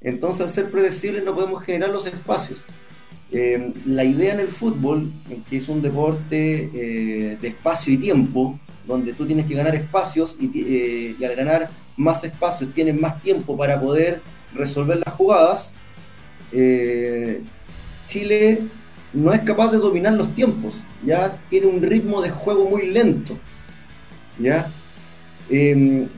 entonces 0.00 0.42
al 0.42 0.50
ser 0.50 0.70
predecibles 0.70 1.24
no 1.24 1.34
podemos 1.34 1.62
generar 1.64 1.90
los 1.90 2.06
espacios. 2.06 2.64
Eh, 3.32 3.72
la 3.84 4.04
idea 4.04 4.34
en 4.34 4.40
el 4.40 4.48
fútbol, 4.48 5.12
que 5.50 5.56
es 5.56 5.68
un 5.68 5.82
deporte 5.82 6.70
eh, 6.72 7.38
de 7.40 7.48
espacio 7.48 7.92
y 7.92 7.98
tiempo, 7.98 8.58
donde 8.86 9.12
tú 9.14 9.26
tienes 9.26 9.46
que 9.46 9.54
ganar 9.54 9.74
espacios 9.74 10.36
y, 10.40 11.14
y 11.18 11.24
al 11.24 11.34
ganar 11.34 11.70
más 11.96 12.22
espacios, 12.22 12.72
tienen 12.72 13.00
más 13.00 13.20
tiempo 13.22 13.56
para 13.56 13.80
poder 13.80 14.22
resolver 14.54 15.02
las 15.04 15.14
jugadas, 15.14 15.74
eh, 16.52 17.42
Chile 18.06 18.62
no 19.12 19.32
es 19.32 19.40
capaz 19.40 19.70
de 19.70 19.78
dominar 19.78 20.12
los 20.14 20.34
tiempos, 20.34 20.82
ya 21.04 21.40
tiene 21.48 21.66
un 21.66 21.82
ritmo 21.82 22.20
de 22.20 22.30
juego 22.30 22.68
muy 22.68 22.86
lento. 22.86 23.38
¿ya? 24.38 24.70
Em, 25.48 26.08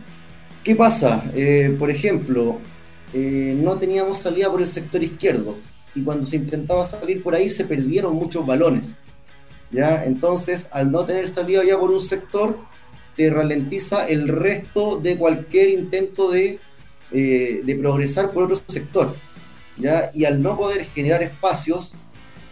¿Qué 0.64 0.74
pasa? 0.74 1.30
Eh, 1.34 1.74
por 1.78 1.90
ejemplo, 1.90 2.58
eh, 3.12 3.56
no 3.58 3.78
teníamos 3.78 4.18
salida 4.18 4.50
por 4.50 4.60
el 4.60 4.66
sector 4.66 5.02
izquierdo 5.02 5.56
y 5.94 6.02
cuando 6.02 6.24
se 6.24 6.36
intentaba 6.36 6.84
salir 6.84 7.22
por 7.22 7.34
ahí 7.34 7.48
se 7.48 7.64
perdieron 7.64 8.14
muchos 8.14 8.44
balones. 8.46 8.94
¿ya? 9.70 10.04
Entonces, 10.04 10.68
al 10.72 10.92
no 10.92 11.04
tener 11.04 11.28
salida 11.28 11.64
ya 11.64 11.78
por 11.78 11.90
un 11.90 12.02
sector, 12.02 12.58
te 13.16 13.30
ralentiza 13.30 14.06
el 14.08 14.28
resto 14.28 14.96
de 15.00 15.16
cualquier 15.16 15.70
intento 15.70 16.30
de, 16.30 16.58
eh, 17.12 17.62
de 17.64 17.74
progresar 17.76 18.32
por 18.32 18.44
otro 18.44 18.60
sector. 18.68 19.14
¿ya? 19.76 20.10
Y 20.14 20.24
al 20.24 20.42
no 20.42 20.56
poder 20.56 20.84
generar 20.84 21.22
espacios, 21.22 21.94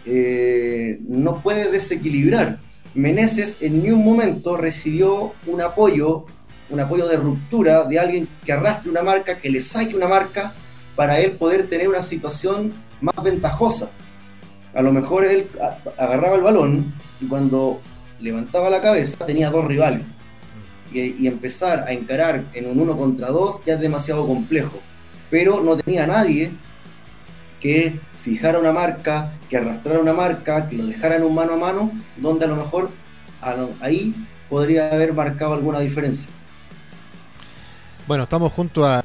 eh, 0.05 0.99
no 1.07 1.43
puede 1.43 1.71
desequilibrar. 1.71 2.59
Meneses 2.95 3.57
en 3.61 3.83
ningún 3.83 4.03
momento 4.03 4.57
recibió 4.57 5.33
un 5.45 5.61
apoyo, 5.61 6.25
un 6.69 6.79
apoyo 6.79 7.07
de 7.07 7.17
ruptura 7.17 7.83
de 7.83 7.99
alguien 7.99 8.27
que 8.45 8.53
arrastre 8.53 8.89
una 8.89 9.01
marca, 9.01 9.39
que 9.39 9.49
le 9.49 9.61
saque 9.61 9.95
una 9.95 10.07
marca 10.07 10.53
para 10.95 11.19
él 11.19 11.31
poder 11.33 11.67
tener 11.67 11.87
una 11.87 12.01
situación 12.01 12.73
más 13.01 13.23
ventajosa. 13.23 13.89
A 14.73 14.81
lo 14.81 14.91
mejor 14.91 15.25
él 15.25 15.49
agarraba 15.97 16.35
el 16.35 16.41
balón 16.41 16.93
y 17.21 17.27
cuando 17.27 17.81
levantaba 18.19 18.69
la 18.69 18.81
cabeza 18.81 19.17
tenía 19.25 19.49
dos 19.49 19.65
rivales 19.65 20.01
y, 20.91 21.27
empezar 21.27 21.85
a 21.87 21.91
encarar 21.91 22.45
en 22.53 22.67
un 22.67 22.79
uno 22.79 22.97
contra 22.97 23.27
dos 23.29 23.61
ya 23.65 23.75
es 23.75 23.79
demasiado 23.79 24.25
complejo. 24.27 24.79
Pero 25.29 25.61
no 25.61 25.77
tenía 25.77 26.07
nadie 26.07 26.51
que 27.59 27.99
fijara 28.21 28.59
una 28.59 28.71
marca, 28.71 29.33
que 29.49 29.57
arrastrara 29.57 29.99
una 29.99 30.13
marca, 30.13 30.67
que 30.67 30.77
lo 30.77 30.85
dejara 30.85 31.15
en 31.15 31.23
un 31.23 31.35
mano 31.35 31.53
a 31.53 31.57
mano, 31.57 31.91
donde 32.17 32.45
a 32.45 32.47
lo 32.47 32.55
mejor 32.55 32.89
ahí 33.81 34.15
podría 34.49 34.91
haber 34.91 35.13
marcado 35.13 35.53
alguna 35.53 35.79
diferencia. 35.79 36.29
Bueno, 38.07 38.23
estamos 38.23 38.53
junto 38.53 38.85
a 38.85 39.03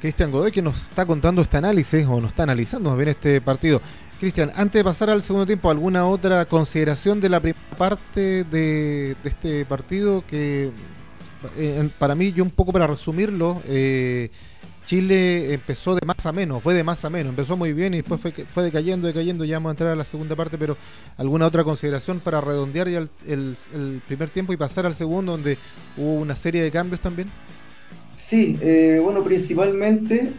Cristian 0.00 0.32
Godoy 0.32 0.50
que 0.50 0.62
nos 0.62 0.82
está 0.82 1.06
contando 1.06 1.42
este 1.42 1.58
análisis 1.58 2.04
o 2.06 2.20
nos 2.20 2.32
está 2.32 2.42
analizando 2.42 2.90
más 2.90 2.98
bien 2.98 3.10
este 3.10 3.40
partido. 3.40 3.80
Cristian, 4.18 4.50
antes 4.56 4.80
de 4.80 4.84
pasar 4.84 5.10
al 5.10 5.22
segundo 5.22 5.46
tiempo, 5.46 5.70
¿alguna 5.70 6.06
otra 6.06 6.44
consideración 6.46 7.20
de 7.20 7.28
la 7.28 7.38
primera 7.38 7.64
parte 7.78 8.42
de 8.42 9.14
este 9.22 9.64
partido 9.64 10.24
que 10.26 10.72
eh, 11.56 11.88
para 12.00 12.16
mí, 12.16 12.32
yo 12.32 12.42
un 12.42 12.50
poco 12.50 12.72
para 12.72 12.88
resumirlo, 12.88 13.62
eh, 13.66 14.30
Chile 14.84 15.54
empezó 15.54 15.94
de 15.94 16.04
más 16.04 16.26
a 16.26 16.32
menos, 16.32 16.60
fue 16.64 16.74
de 16.74 16.82
más 16.82 17.04
a 17.04 17.10
menos, 17.10 17.30
empezó 17.30 17.56
muy 17.56 17.72
bien 17.72 17.94
y 17.94 17.98
después 17.98 18.20
fue, 18.20 18.32
fue 18.32 18.64
decayendo, 18.64 19.06
decayendo, 19.06 19.44
ya 19.44 19.58
vamos 19.58 19.70
a 19.70 19.72
entrar 19.72 19.90
a 19.90 19.96
la 19.96 20.04
segunda 20.04 20.34
parte, 20.34 20.58
pero 20.58 20.76
¿alguna 21.16 21.46
otra 21.46 21.62
consideración 21.62 22.18
para 22.18 22.40
redondear 22.40 22.88
ya 22.88 23.04
el, 23.28 24.02
primer 24.08 24.30
tiempo 24.30 24.52
y 24.52 24.56
pasar 24.56 24.84
al 24.84 24.94
segundo, 24.94 25.32
donde 25.32 25.56
hubo 25.96 26.14
una 26.14 26.34
serie 26.34 26.60
de 26.60 26.72
cambios 26.72 27.00
también? 27.00 27.30
Sí, 28.16 28.58
eh, 28.60 29.00
bueno, 29.02 29.22
principalmente 29.24 30.32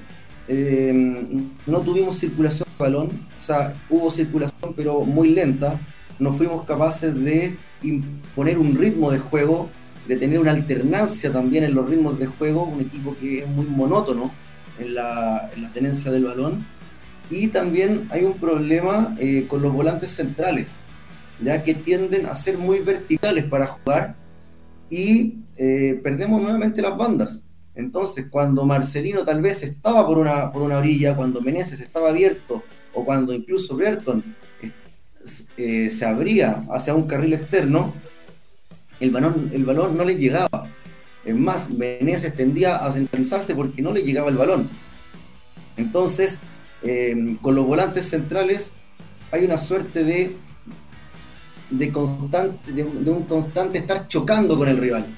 no 1.65 1.79
tuvimos 1.81 2.19
circulación 2.19 2.67
de 2.69 2.83
balón, 2.83 3.09
o 3.37 3.41
sea, 3.41 3.81
hubo 3.89 4.11
circulación 4.11 4.73
pero 4.75 5.01
muy 5.05 5.29
lenta, 5.29 5.79
no 6.19 6.33
fuimos 6.33 6.65
capaces 6.65 7.15
de 7.15 7.55
imponer 7.81 8.57
un 8.57 8.75
ritmo 8.77 9.09
de 9.09 9.19
juego 9.19 9.69
de 10.07 10.17
tener 10.17 10.39
una 10.39 10.51
alternancia 10.51 11.31
también 11.31 11.63
en 11.63 11.73
los 11.73 11.89
ritmos 11.89 12.19
de 12.19 12.27
juego, 12.27 12.65
un 12.65 12.81
equipo 12.81 13.15
que 13.19 13.39
es 13.39 13.47
muy 13.47 13.65
monótono 13.65 14.31
en 14.79 14.95
la, 14.95 15.49
tenencia 15.73 16.11
del 16.11 16.25
balón. 16.25 16.65
Y 17.29 17.47
también 17.47 18.07
hay 18.11 18.23
un 18.23 18.33
problema 18.33 19.15
eh, 19.19 19.45
con 19.47 19.61
los 19.61 19.71
volantes 19.71 20.09
centrales, 20.09 20.67
ya 21.41 21.63
que 21.63 21.73
tienden 21.73 22.25
a 22.25 22.35
ser 22.35 22.57
muy 22.57 22.79
verticales 22.79 23.45
para 23.45 23.65
jugar 23.67 24.15
y 24.89 25.37
eh, 25.57 25.99
perdemos 26.03 26.41
nuevamente 26.41 26.81
las 26.81 26.97
bandas. 26.97 27.43
Entonces, 27.75 28.27
cuando 28.29 28.65
Marcelino 28.65 29.23
tal 29.23 29.41
vez 29.41 29.63
estaba 29.63 30.05
por 30.05 30.17
una, 30.17 30.51
por 30.51 30.61
una 30.61 30.77
orilla, 30.77 31.15
cuando 31.15 31.41
Meneses 31.41 31.81
estaba 31.81 32.09
abierto, 32.09 32.63
o 32.93 33.03
cuando 33.03 33.33
incluso 33.33 33.75
Berton 33.75 34.23
eh, 35.57 35.89
se 35.89 36.05
abría 36.05 36.65
hacia 36.71 36.93
un 36.93 37.07
carril 37.07 37.33
externo, 37.33 37.93
el 38.99 39.11
balón, 39.11 39.49
el 39.53 39.65
balón 39.65 39.97
no 39.97 40.03
le 40.03 40.15
llegaba. 40.15 40.69
Es 41.25 41.35
más, 41.35 41.69
Meneses 41.69 42.35
tendía 42.35 42.77
a 42.77 42.91
centralizarse 42.91 43.55
porque 43.55 43.81
no 43.81 43.91
le 43.91 44.03
llegaba 44.03 44.29
el 44.29 44.37
balón. 44.37 44.69
Entonces, 45.77 46.39
eh, 46.83 47.37
con 47.41 47.55
los 47.55 47.65
volantes 47.65 48.09
centrales 48.09 48.71
hay 49.31 49.45
una 49.45 49.57
suerte 49.57 50.03
de, 50.03 50.35
de, 51.69 51.91
constante, 51.91 52.71
de, 52.71 52.83
un 52.83 53.23
constante 53.23 53.79
estar 53.79 54.07
chocando 54.07 54.57
con 54.57 54.69
el 54.69 54.77
rival. 54.77 55.17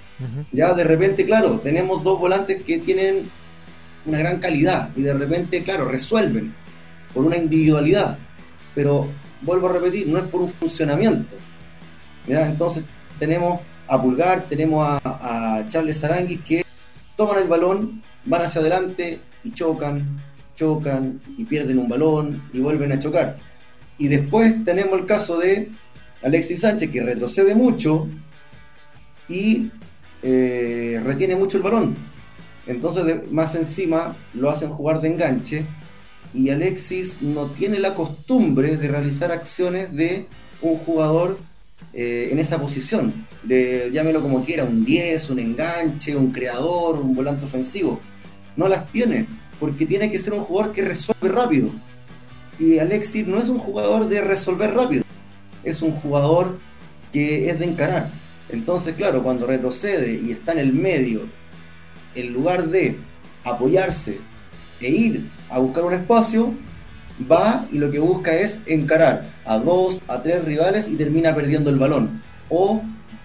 Ya 0.51 0.73
de 0.73 0.83
repente, 0.83 1.25
claro, 1.25 1.59
tenemos 1.59 2.03
dos 2.03 2.19
volantes 2.19 2.63
que 2.63 2.77
tienen 2.79 3.29
una 4.05 4.19
gran 4.19 4.39
calidad 4.39 4.89
y 4.95 5.01
de 5.01 5.13
repente, 5.13 5.63
claro, 5.63 5.85
resuelven 5.85 6.53
por 7.13 7.25
una 7.25 7.37
individualidad. 7.37 8.17
Pero 8.73 9.09
vuelvo 9.41 9.67
a 9.67 9.73
repetir, 9.73 10.07
no 10.07 10.17
es 10.17 10.25
por 10.25 10.41
un 10.41 10.49
funcionamiento. 10.49 11.35
¿ya? 12.27 12.45
Entonces 12.45 12.83
tenemos 13.19 13.59
a 13.87 14.01
Pulgar, 14.01 14.43
tenemos 14.43 14.99
a, 15.03 15.65
Charles 15.67 16.03
Aranguis 16.03 16.41
que 16.41 16.65
toman 17.15 17.39
el 17.39 17.47
balón, 17.47 18.01
van 18.25 18.41
hacia 18.41 18.61
adelante 18.61 19.19
y 19.43 19.51
chocan, 19.51 20.21
chocan 20.55 21.21
y 21.37 21.45
pierden 21.45 21.79
un 21.79 21.89
balón 21.89 22.43
y 22.53 22.59
vuelven 22.59 22.91
a 22.91 22.99
chocar. 22.99 23.37
Y 23.97 24.07
después 24.07 24.63
tenemos 24.63 24.99
el 24.99 25.05
caso 25.05 25.37
de 25.37 25.71
Alexis 26.23 26.61
Sánchez 26.61 26.91
que 26.91 27.03
retrocede 27.03 27.55
mucho 27.55 28.07
y 29.29 29.71
eh, 30.23 31.01
retiene 31.03 31.35
mucho 31.35 31.57
el 31.57 31.63
balón. 31.63 31.95
Entonces 32.67 33.31
más 33.31 33.55
encima 33.55 34.15
lo 34.33 34.49
hacen 34.49 34.69
jugar 34.69 35.01
de 35.01 35.09
enganche 35.09 35.65
y 36.33 36.49
Alexis 36.49 37.21
no 37.21 37.45
tiene 37.47 37.79
la 37.79 37.93
costumbre 37.93 38.75
de 38.77 38.87
realizar 38.87 39.31
acciones 39.31 39.95
de 39.95 40.27
un 40.61 40.77
jugador 40.77 41.39
eh, 41.93 42.29
en 42.31 42.39
esa 42.39 42.59
posición, 42.59 43.25
de 43.43 43.89
llámelo 43.93 44.21
como 44.21 44.43
quiera, 44.43 44.65
un 44.65 44.83
10, 44.83 45.29
un 45.29 45.39
enganche, 45.39 46.15
un 46.15 46.31
creador, 46.31 46.97
un 46.97 47.15
volante 47.15 47.45
ofensivo. 47.45 48.01
No 48.57 48.67
las 48.67 48.91
tiene, 48.91 49.27
porque 49.59 49.85
tiene 49.85 50.11
que 50.11 50.19
ser 50.19 50.33
un 50.33 50.41
jugador 50.41 50.73
que 50.73 50.81
resuelve 50.81 51.29
rápido. 51.29 51.69
Y 52.59 52.79
Alexis 52.79 53.27
no 53.27 53.37
es 53.37 53.47
un 53.47 53.59
jugador 53.59 54.09
de 54.09 54.21
resolver 54.21 54.73
rápido. 54.73 55.03
es 55.63 55.81
un 55.81 55.91
jugador 55.93 56.59
que 57.11 57.49
es 57.49 57.59
de 57.59 57.65
encarar. 57.65 58.09
Entonces, 58.49 58.93
claro, 58.95 59.23
cuando 59.23 59.47
retrocede 59.47 60.19
y 60.21 60.31
está 60.31 60.51
en 60.53 60.59
el 60.59 60.73
medio, 60.73 61.21
en 62.13 62.33
lugar 62.33 62.67
de 62.67 62.97
apoyarse 63.43 64.19
e 64.79 64.89
ir 64.89 65.29
a 65.49 65.59
buscar 65.59 65.83
un 65.83 65.93
espacio, 65.93 66.53
va 67.31 67.67
y 67.71 67.77
lo 67.77 67.89
que 67.91 67.99
busca 67.99 68.33
es 68.33 68.59
encarar 68.65 69.25
a 69.45 69.57
dos, 69.57 70.01
a 70.07 70.21
tres 70.21 70.43
rivales 70.43 70.87
y 70.87 70.95
termina 70.95 71.33
perdiendo 71.33 71.69
el 71.69 71.77
balón. 71.77 72.21
O 72.49 72.83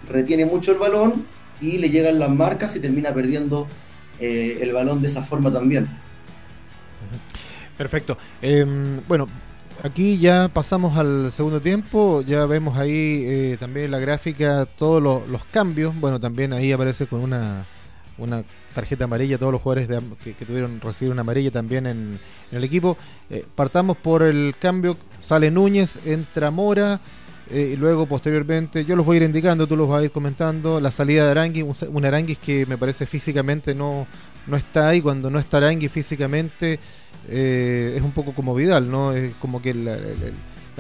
retiene 0.09 0.47
mucho 0.47 0.73
el 0.73 0.79
balón 0.79 1.27
y 1.61 1.79
le 1.79 1.91
llegan 1.91 2.19
las 2.19 2.31
marcas 2.31 2.75
y 2.77 2.81
termina 2.81 3.13
perdiendo 3.13 3.69
eh, 4.19 4.59
el 4.61 4.73
balón 4.73 5.03
de 5.03 5.09
esa 5.09 5.23
forma 5.23 5.53
también. 5.53 5.89
Perfecto. 7.77 8.17
Em, 8.43 9.01
bueno, 9.09 9.29
aquí 9.83 10.19
ya 10.19 10.49
pasamos 10.53 10.97
al 10.97 11.33
segundo 11.33 11.61
tiempo, 11.61 12.23
ya 12.23 12.47
vemos 12.47 12.77
ahí 12.79 13.25
eh, 13.27 13.57
también 13.59 13.91
la 13.91 13.99
gráfica 13.99 14.67
todos 14.67 15.03
los, 15.29 15.45
cambios. 15.47 15.99
Bueno, 15.99 16.21
también 16.21 16.53
ahí 16.53 16.73
aparece 16.73 17.07
con 17.07 17.21
una, 17.21 17.67
una 18.19 18.45
tarjeta 18.75 19.05
amarilla 19.05 19.39
todos 19.39 19.53
los 19.53 19.63
jugadores 19.63 19.89
que, 20.23 20.33
tuvieron 20.45 20.81
recibir 20.81 21.13
una 21.13 21.23
amarilla 21.23 21.51
también 21.51 21.87
en, 21.87 22.19
el 22.53 22.65
equipo. 22.65 22.97
Eh, 23.29 23.45
partamos 23.55 23.97
por 23.97 24.23
el 24.23 24.55
cambio, 24.59 24.97
sale 25.21 25.51
Núñez, 25.51 25.99
entra 26.05 26.51
Mora. 26.51 27.01
Eh, 27.53 27.71
y 27.73 27.77
luego 27.77 28.07
posteriormente, 28.07 28.85
yo 28.85 28.95
los 28.95 29.05
voy 29.05 29.17
a 29.17 29.17
ir 29.19 29.23
indicando, 29.25 29.67
tú 29.67 29.77
los 29.77 29.89
vas 29.89 30.03
a 30.03 30.05
ir 30.05 30.13
comentando, 30.13 30.81
la 30.81 30.93
salida 30.93 31.25
de 31.25 31.31
Aranguis, 31.33 31.83
un, 31.83 32.05
Aranguis 32.05 32.39
que 32.39 32.65
me 32.65 32.79
parece 32.79 33.07
físicamente 33.07 33.75
no, 33.75 34.07
no 34.51 34.57
está 34.57 34.89
ahí, 34.89 35.01
cuando 35.01 35.31
no 35.31 35.39
está 35.39 35.59
Aranguis 35.59 35.91
físicamente 35.91 36.79
eh, 37.29 37.95
es 37.97 38.03
un 38.03 38.13
poco 38.13 38.35
como 38.35 38.55
Vidal, 38.55 38.91
¿no? 38.91 39.13
Es 39.13 39.35
como 39.37 39.63
que 39.63 39.75
la, 39.75 39.97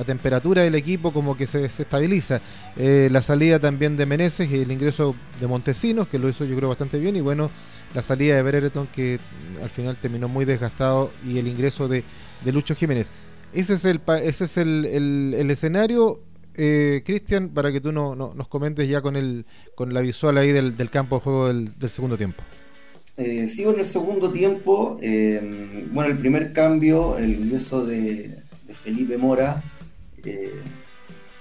temperatura 0.07 0.62
del 0.62 0.75
equipo 0.77 1.12
como 1.12 1.37
que 1.37 1.47
se, 1.47 1.67
estabiliza. 1.67 2.41
Eh, 2.77 3.11
la 3.12 3.21
salida 3.21 3.59
también 3.59 3.99
de 3.99 4.07
Meneses 4.07 4.50
y 4.50 4.62
el 4.62 4.73
ingreso 4.73 5.15
de 5.39 5.47
Montesinos, 5.47 6.09
que 6.09 6.19
lo 6.19 6.29
hizo 6.29 6.47
yo 6.47 6.57
creo 6.57 6.71
bastante 6.71 6.99
bien, 6.99 7.17
y 7.17 7.21
bueno, 7.21 7.50
la 7.95 8.00
salida 8.00 8.37
de 8.37 8.43
Brereton 8.43 8.87
que 8.87 9.21
al 9.62 9.69
final 9.69 9.99
terminó 10.00 10.27
muy 10.27 10.47
desgastado 10.47 11.11
y 11.27 11.39
el 11.39 11.47
ingreso 11.47 11.87
de, 11.87 12.03
Lucho 12.47 12.75
Jiménez. 12.75 13.11
Ese 13.53 13.75
es 13.75 13.85
el, 13.85 14.00
ese 14.23 14.45
es 14.45 14.57
el, 14.57 14.87
el 15.35 15.50
escenario 15.50 16.23
eh, 16.62 17.03
Cristian, 17.07 17.50
para 17.50 17.73
que 17.73 17.81
tú 17.81 17.93
no, 17.93 18.15
nos 18.15 18.49
comentes 18.49 18.89
ya 18.89 19.00
con 19.00 19.17
el 19.17 19.47
con 19.75 19.95
la 19.95 20.00
visual 20.00 20.37
ahí 20.37 20.53
del, 20.53 20.75
campo 20.91 21.17
de 21.17 21.23
juego 21.23 21.49
del, 21.49 21.91
segundo 21.91 22.19
tiempo. 22.19 22.43
Eh, 23.23 23.49
sigo 23.49 23.75
en 23.75 23.81
el 23.81 23.85
segundo 23.85 24.33
tiempo. 24.33 24.99
Eh, 25.03 25.87
bueno, 25.93 26.11
el 26.11 26.17
primer 26.17 26.55
cambio, 26.55 27.19
el 27.19 27.35
ingreso 27.35 27.85
de, 27.85 28.39
Felipe 28.83 29.19
Mora, 29.19 29.62
eh, 30.25 30.55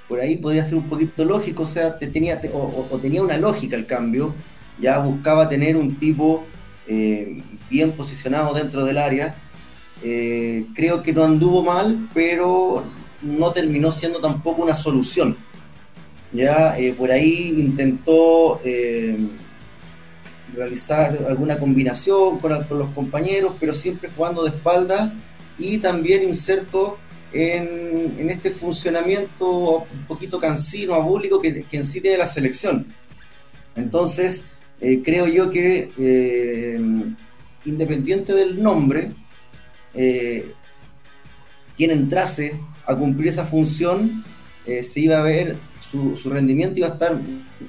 por 0.10 0.20
ahí 0.20 0.36
podía 0.36 0.66
ser 0.66 0.76
un 0.76 0.90
poquito 0.90 1.24
lógico, 1.24 1.64
o 1.64 1.68
sea, 1.68 1.98
tenía, 1.98 2.42
o, 2.54 3.00
tenía 3.02 3.22
una 3.22 3.38
lógica 3.38 3.78
el 3.78 3.86
cambio. 3.86 4.36
Ya 4.78 5.00
buscaba 5.00 5.48
tener 5.48 5.78
un 5.78 5.98
tipo 5.98 6.44
bien 7.70 7.92
posicionado 7.94 8.54
dentro 8.54 8.84
del 8.84 8.98
área. 8.98 9.36
creo 10.02 11.02
que 11.02 11.14
no 11.14 11.24
anduvo 11.24 11.64
mal, 11.64 12.10
pero 12.14 12.84
no 13.22 13.52
terminó 13.52 13.92
siendo 13.94 14.20
tampoco 14.20 14.64
una 14.64 14.76
solución. 14.76 15.38
Ya 16.32 16.78
eh, 16.78 16.94
por 16.94 17.12
ahí 17.12 17.56
intentó 17.58 18.60
eh, 18.64 19.18
realizar 20.60 21.18
alguna 21.28 21.58
combinación 21.58 22.40
con, 22.40 22.52
los 22.70 22.90
compañeros, 22.94 23.54
pero 23.60 23.74
siempre 23.74 24.10
jugando 24.16 24.44
de 24.44 24.50
espalda 24.50 25.14
y 25.58 25.80
también 25.80 26.24
inserto 26.24 26.98
en, 27.34 28.30
este 28.30 28.52
funcionamiento 28.52 29.88
un 29.92 30.06
poquito 30.08 30.40
cansino, 30.40 30.94
abúlico 30.94 31.42
que, 31.42 31.64
que 31.64 31.78
en 31.78 31.86
sí 31.86 32.02
tiene 32.02 32.18
la 32.18 32.28
selección. 32.28 32.94
Entonces, 33.76 34.46
eh, 34.82 35.02
creo 35.04 35.28
yo 35.28 35.50
que 35.50 35.92
independiente 37.66 38.34
del 38.34 38.62
nombre, 38.62 39.12
quien 39.94 41.92
entrase 41.92 42.60
a 42.86 42.96
cumplir 42.96 43.30
esa 43.30 43.46
función, 43.46 44.24
eh, 44.66 44.84
se 44.84 45.00
iba 45.00 45.18
a 45.18 45.24
ver, 45.24 45.58
su, 45.90 46.16
rendimiento 46.30 46.80
iba 46.80 46.90
a 46.90 46.92
estar 46.92 47.20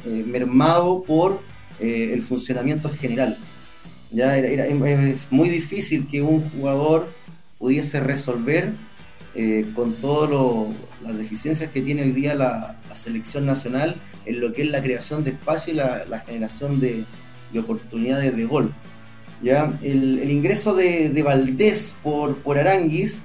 eh, 0.05 0.25
mermado 0.27 1.03
por 1.03 1.41
eh, 1.81 2.11
el 2.13 2.23
funcionamiento 2.23 2.91
general. 2.91 3.39
Ya 4.13 4.37
era, 4.37 4.67
es 4.67 5.29
muy 5.31 5.49
difícil 5.49 6.07
que 6.09 6.21
un 6.21 6.51
jugador 6.51 7.13
pudiese 7.59 8.01
resolver 8.01 8.73
con 9.77 9.95
todas 9.95 10.29
las 11.01 11.17
deficiencias 11.17 11.71
que 11.71 11.81
tiene 11.81 12.03
hoy 12.03 12.11
día 12.11 12.35
la, 12.35 12.77
selección 12.97 13.47
nacional 13.47 13.95
en 14.27 14.41
lo 14.41 14.53
que 14.53 14.63
es 14.63 14.69
la 14.69 14.83
creación 14.83 15.23
de 15.23 15.31
espacio 15.31 15.73
y 15.73 15.77
la, 15.77 16.25
generación 16.27 16.81
de, 16.81 17.05
oportunidades 17.57 18.37
de 18.37 18.45
gol. 18.45 18.75
¿ya? 19.41 19.79
El, 19.81 20.29
ingreso 20.29 20.75
de, 20.75 21.11
de, 21.11 21.23
Valdés 21.23 21.95
por, 22.03 22.39
por 22.39 22.59
Aranguis 22.59 23.25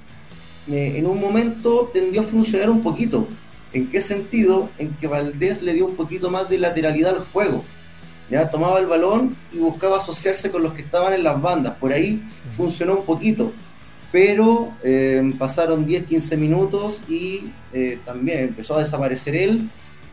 en 0.68 1.06
un 1.06 1.20
momento 1.20 1.90
tendió 1.94 2.22
a 2.22 2.24
funcionar 2.24 2.70
un 2.70 2.82
poquito. 2.82 3.28
¿En 3.74 3.90
qué 3.90 4.02
sentido? 4.02 4.70
En 4.78 4.96
que 4.96 5.08
Valdés 5.08 5.62
le 5.62 5.74
dio 5.74 5.86
un 5.86 5.96
poquito 5.96 6.32
más 6.32 6.50
de 6.50 6.58
lateralidad 6.58 7.18
al 7.18 7.26
juego. 7.26 7.64
Ya 8.30 8.50
tomaba 8.50 8.80
el 8.80 8.88
balón 8.88 9.36
y 9.52 9.60
buscaba 9.60 9.98
asociarse 9.98 10.50
con 10.50 10.64
los 10.64 10.74
que 10.74 10.82
estaban 10.82 11.14
en 11.14 11.24
las 11.24 11.40
bandas. 11.42 11.76
Por 11.76 11.94
ahí 11.94 12.24
funcionó 12.52 13.00
un 13.00 13.06
poquito. 13.06 13.54
Pero 14.12 14.74
eh, 14.84 15.34
pasaron 15.38 15.86
10-15 15.86 16.38
minutos 16.38 17.02
y 17.08 17.52
eh, 17.74 18.00
también 18.06 18.40
empezó 18.40 18.76
a 18.76 18.84
desaparecer 18.84 19.36
él. 19.36 19.70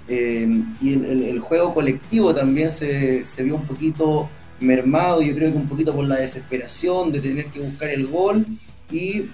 Eh, 0.08 0.46
y 0.80 0.94
el, 0.94 1.38
juego 1.38 1.72
colectivo 1.72 2.34
también 2.34 2.68
se, 2.68 3.24
se 3.24 3.42
vio 3.44 3.54
un 3.54 3.66
poquito 3.66 4.28
mermado, 4.58 5.22
yo 5.22 5.34
creo 5.34 5.52
que 5.52 5.56
un 5.56 5.68
poquito 5.68 5.94
por 5.94 6.04
la 6.04 6.16
desesperación 6.16 7.12
de 7.12 7.20
tener 7.20 7.46
que 7.46 7.60
buscar 7.60 7.90
el 7.90 8.06
gol 8.06 8.46
y 8.90 9.30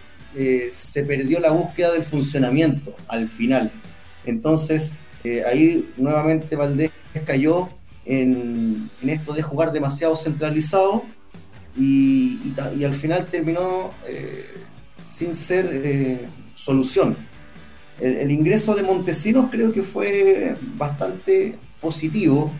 se 0.70 1.02
perdió 1.02 1.40
la 1.40 1.50
búsqueda 1.50 1.92
del 1.92 2.02
funcionamiento 2.02 2.94
al 3.08 3.28
final. 3.28 3.72
Entonces, 4.24 4.92
ahí 5.46 5.90
nuevamente 5.96 6.54
Valdés 6.54 6.90
cayó 7.24 7.70
en, 8.09 8.90
esto 9.03 9.33
de 9.33 9.42
jugar 9.42 9.73
demasiado 9.73 10.16
centralizado 10.16 11.05
y, 11.77 12.40
al 12.85 12.94
final 12.94 13.27
terminó 13.27 13.92
eh, 14.07 14.47
sin 15.05 15.35
ser 15.35 16.29
solución. 16.55 17.16
El, 18.01 18.31
ingreso 18.31 18.75
de 18.75 18.83
Montesinos 18.83 19.51
creo 19.51 19.73
que 19.73 19.83
fue 19.83 20.57
bastante 20.77 21.57
positivo. 21.81 22.53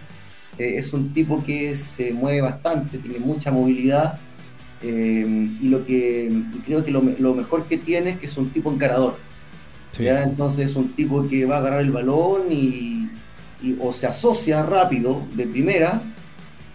es 0.59 0.93
un 0.93 1.13
tipo 1.13 1.43
que 1.45 1.75
se 1.77 2.13
mueve 2.13 2.43
bastante, 2.43 2.99
tiene 2.99 3.19
mucha 3.21 3.51
movilidad 3.51 4.19
eh, 4.83 5.27
y 5.61 5.69
lo 5.69 5.85
que 5.85 6.31
creo 6.65 6.85
que 6.85 6.91
lo, 6.91 7.03
mejor 7.03 7.67
que 7.67 7.79
tiene 7.79 8.11
es 8.11 8.19
que 8.19 8.27
es 8.27 8.37
un 8.37 8.51
tipo 8.51 8.73
encarador. 8.73 9.17
Entonces 9.99 10.71
es 10.71 10.77
un 10.77 10.93
tipo 10.93 11.27
que 11.29 11.45
va 11.45 11.57
a 11.57 11.59
agarrar 11.59 11.81
el 11.81 11.91
balón 11.91 12.43
y, 12.53 12.98
o 13.81 13.93
se 13.93 14.07
asocia 14.07 14.63
rápido 14.63 15.27
de 15.35 15.47
primera 15.47 16.03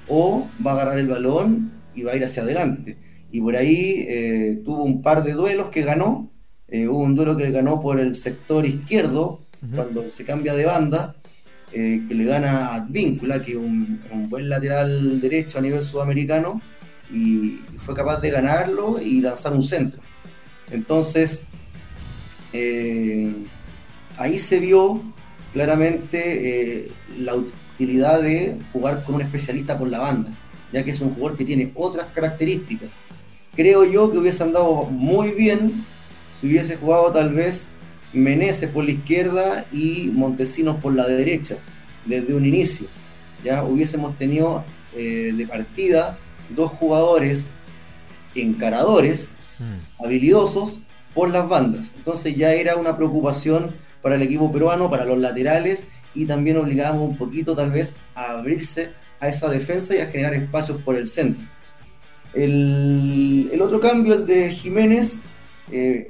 o 0.08 0.48
va 0.66 0.72
a 0.72 0.74
agarrar 0.76 1.00
el 1.00 1.08
balón 1.08 1.72
y 1.96 2.04
va 2.04 2.12
a 2.12 2.16
ir 2.16 2.26
hacia 2.26 2.44
adelante. 2.44 2.98
Y 3.32 3.42
por 3.42 3.56
ahí 3.56 4.06
eh, 4.08 4.62
tuvo 4.64 4.84
un 4.84 5.02
par 5.02 5.24
de 5.24 5.34
duelos 5.34 5.70
que 5.70 5.82
ganó. 5.82 6.30
Eh, 6.68 6.88
hubo 6.88 7.00
un 7.00 7.16
duelo 7.16 7.38
que 7.38 7.50
ganó 7.52 7.80
por 7.80 8.00
el 8.00 8.16
sector 8.16 8.66
izquierdo, 8.66 9.42
cuando 9.74 10.10
se 10.10 10.24
cambia 10.24 10.54
de 10.54 10.66
banda, 10.66 11.16
que 11.72 12.06
le 12.10 12.26
gana 12.26 12.68
a 12.68 12.76
Advíncula, 12.76 13.42
que 13.42 13.52
es 13.52 13.58
un 13.58 14.28
buen 14.30 14.48
lateral 14.48 15.20
derecho 15.20 15.58
a 15.58 15.62
nivel 15.62 15.82
sudamericano 15.82 16.62
y 17.14 17.60
fue 17.78 17.96
capaz 17.96 18.20
de 18.20 18.32
ganarlo 18.32 19.00
y 19.00 19.22
lanzar 19.22 19.54
un 19.54 19.64
centro. 19.64 20.02
Entonces, 20.72 21.44
eh, 22.52 23.34
ahí 24.18 24.40
se 24.40 24.60
vio 24.60 25.13
claramente 25.54 26.82
eh, 26.82 26.92
la 27.18 27.36
utilidad 27.36 28.22
de 28.22 28.58
jugar 28.74 29.04
con 29.04 29.16
un 29.16 29.22
especialista 29.22 29.78
por 29.78 29.88
la 29.88 30.00
banda, 30.00 30.32
ya 30.72 30.84
que 30.84 30.90
es 30.90 31.00
un 31.00 31.14
jugador 31.14 31.38
que 31.38 31.46
tiene 31.46 31.72
otras 31.76 32.08
características. 32.08 32.90
Creo 33.56 33.86
yo 33.86 34.12
que 34.12 34.18
hubiese 34.18 34.44
andado 34.44 34.86
muy 34.86 35.32
bien 35.32 35.86
si 36.42 36.48
hubiese 36.48 36.76
jugado 36.76 37.12
tal 37.12 37.34
vez 37.34 37.70
Meneses 38.12 38.70
por 38.70 38.84
la 38.84 38.92
izquierda 38.92 39.66
y 39.72 40.12
Montesinos 40.14 40.76
por 40.78 40.94
la 40.94 41.08
derecha, 41.08 41.58
desde 42.06 42.34
un 42.36 42.46
inicio. 42.46 42.86
Ya 43.44 43.64
hubiésemos 43.64 44.18
tenido 44.18 44.64
eh, 44.96 45.34
de 45.36 45.48
partida 45.48 46.18
dos 46.56 46.72
jugadores 46.72 47.46
encaradores, 48.36 49.30
mm. 49.60 50.04
habilidosos, 50.06 50.80
por 51.14 51.30
las 51.30 51.48
bandas. 51.48 51.92
Entonces 51.96 52.36
ya 52.36 52.54
era 52.54 52.76
una 52.76 52.98
preocupación 52.98 53.76
para 54.04 54.16
el 54.16 54.22
equipo 54.22 54.52
peruano, 54.52 54.92
para 54.92 55.06
los 55.06 55.18
laterales, 55.18 55.88
y 56.14 56.26
también 56.26 56.58
obligábamos 56.58 57.10
un 57.10 57.18
poquito 57.18 57.56
tal 57.56 57.72
vez 57.72 57.96
a 58.14 58.32
abrirse 58.32 58.92
a 59.20 59.30
esa 59.30 59.50
defensa 59.50 59.96
y 59.96 60.00
a 60.00 60.08
generar 60.08 60.34
espacios 60.36 60.80
por 60.84 60.96
el 60.96 61.08
centro. 61.08 61.48
El, 62.34 63.60
otro 63.62 63.80
cambio, 63.80 64.16
el 64.16 64.26
de 64.26 64.52
Jiménez, 64.52 65.22
eh, 65.72 66.10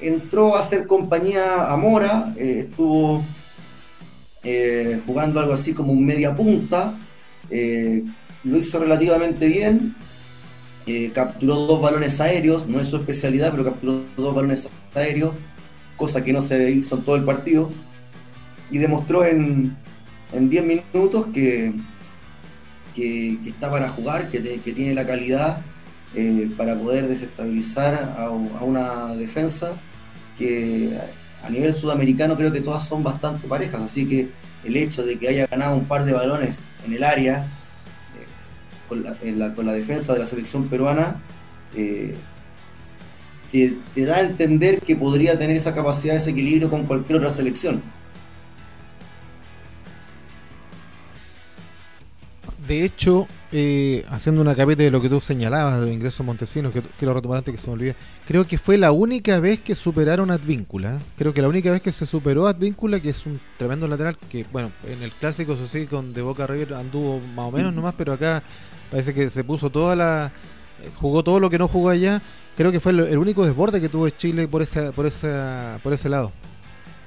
entró 0.00 0.56
a 0.56 0.60
hacer 0.60 0.86
compañía 0.86 1.70
a 1.70 1.76
Mora, 1.76 2.34
eh, 2.36 2.66
estuvo 2.68 3.24
eh, 4.42 5.00
jugando 5.06 5.38
algo 5.40 5.52
así 5.52 5.72
como 5.72 5.92
un 5.92 6.04
media 6.04 6.34
punta. 6.34 6.98
Lo 8.44 8.58
hizo 8.58 8.80
relativamente 8.80 9.46
bien. 9.46 9.94
capturó 11.14 11.54
dos 11.66 11.80
balones 11.80 12.20
aéreos, 12.20 12.66
no 12.66 12.80
es 12.80 12.88
su 12.88 12.96
especialidad, 12.96 13.52
pero 13.52 13.64
capturó 13.64 14.02
dos 14.16 14.34
balones 14.34 14.68
aéreos, 14.94 15.32
cosa 15.96 16.22
que 16.24 16.32
no 16.32 16.40
se 16.40 16.70
hizo 16.70 16.96
en 16.96 17.02
todo 17.02 17.16
el 17.16 17.24
partido. 17.24 17.70
Y 18.70 18.78
demostró 18.78 19.24
en, 19.24 19.76
en 20.32 20.48
10 20.48 20.64
minutos 20.64 21.26
que, 21.32 21.72
que, 22.94 23.38
está 23.44 23.70
para 23.70 23.88
jugar, 23.90 24.30
que, 24.30 24.40
tiene 24.40 24.94
la 24.94 25.06
calidad 25.06 25.62
para 26.56 26.78
poder 26.78 27.08
desestabilizar 27.08 28.14
a, 28.16 28.30
una 28.30 29.14
defensa 29.14 29.72
que 30.38 30.98
a 31.42 31.50
nivel 31.50 31.74
sudamericano 31.74 32.36
creo 32.36 32.52
que 32.52 32.60
todas 32.60 32.86
son 32.86 33.02
bastante 33.02 33.48
parejas, 33.48 33.80
así 33.80 34.06
que 34.06 34.30
el 34.64 34.76
hecho 34.76 35.04
de 35.04 35.18
que 35.18 35.28
haya 35.28 35.46
ganado 35.46 35.76
un 35.76 35.86
par 35.86 36.04
de 36.04 36.12
balones 36.12 36.60
en 36.86 36.92
el 36.92 37.02
área 37.02 37.46
eh, 38.18 39.50
con, 39.54 39.66
la, 39.66 39.72
defensa 39.72 40.12
de 40.12 40.20
la 40.20 40.26
selección 40.26 40.68
peruana, 40.68 41.20
eh, 41.74 42.14
te, 43.52 43.78
te, 43.94 44.04
da 44.04 44.16
a 44.16 44.20
entender 44.22 44.80
que 44.80 44.96
podría 44.96 45.38
tener 45.38 45.56
esa 45.56 45.74
capacidad, 45.74 46.16
ese 46.16 46.30
equilibrio 46.30 46.68
con 46.70 46.86
cualquier 46.86 47.18
otra 47.18 47.30
selección. 47.30 47.82
De 52.66 52.84
hecho, 52.84 53.28
eh, 53.50 54.06
haciendo 54.08 54.40
una 54.40 54.54
capita 54.54 54.82
de 54.82 54.90
lo 54.90 55.02
que 55.02 55.10
tú 55.10 55.20
señalabas, 55.20 55.82
el 55.82 55.92
ingreso 55.92 56.24
Montesinos, 56.24 56.72
que 56.72 56.80
quiero 56.80 57.12
retomar 57.12 57.38
antes 57.38 57.54
que 57.54 57.60
se 57.60 57.66
me 57.66 57.74
olvide, 57.74 57.96
creo 58.24 58.46
que 58.46 58.56
fue 58.56 58.78
la 58.78 58.92
única 58.92 59.40
vez 59.40 59.60
que 59.60 59.74
superaron 59.74 60.30
a 60.30 60.34
Advíncula. 60.34 60.94
¿eh? 60.94 60.98
Creo 61.18 61.34
que 61.34 61.42
la 61.42 61.48
única 61.48 61.70
vez 61.70 61.82
que 61.82 61.92
se 61.92 62.06
superó 62.06 62.46
a 62.46 62.50
Advíncula, 62.50 63.00
que 63.00 63.10
es 63.10 63.26
un 63.26 63.40
tremendo 63.58 63.86
lateral, 63.88 64.16
que 64.16 64.46
bueno, 64.50 64.72
en 64.86 65.02
el 65.02 65.10
clásico, 65.10 65.52
eso 65.52 65.68
sí, 65.68 65.86
con 65.86 66.14
De 66.14 66.22
Boca 66.22 66.46
River 66.46 66.74
anduvo 66.74 67.20
más 67.34 67.48
o 67.48 67.50
menos 67.50 67.74
nomás, 67.74 67.94
pero 67.98 68.14
acá 68.14 68.42
parece 68.90 69.12
que 69.12 69.28
se 69.28 69.44
puso 69.44 69.68
toda 69.68 69.94
la. 69.94 70.32
jugó 70.96 71.22
todo 71.22 71.40
lo 71.40 71.50
que 71.50 71.58
no 71.58 71.68
jugó 71.68 71.90
allá. 71.90 72.22
Creo 72.56 72.70
que 72.70 72.80
fue 72.80 72.92
el, 72.92 73.18
único 73.18 73.44
desborde 73.44 73.80
que 73.80 73.88
tuvo 73.88 74.08
Chile 74.10 74.46
por, 74.48 74.62
esa, 74.62 74.92
por, 74.92 75.06
esa, 75.06 75.78
por 75.82 75.92
ese 75.92 76.08
lado. 76.08 76.32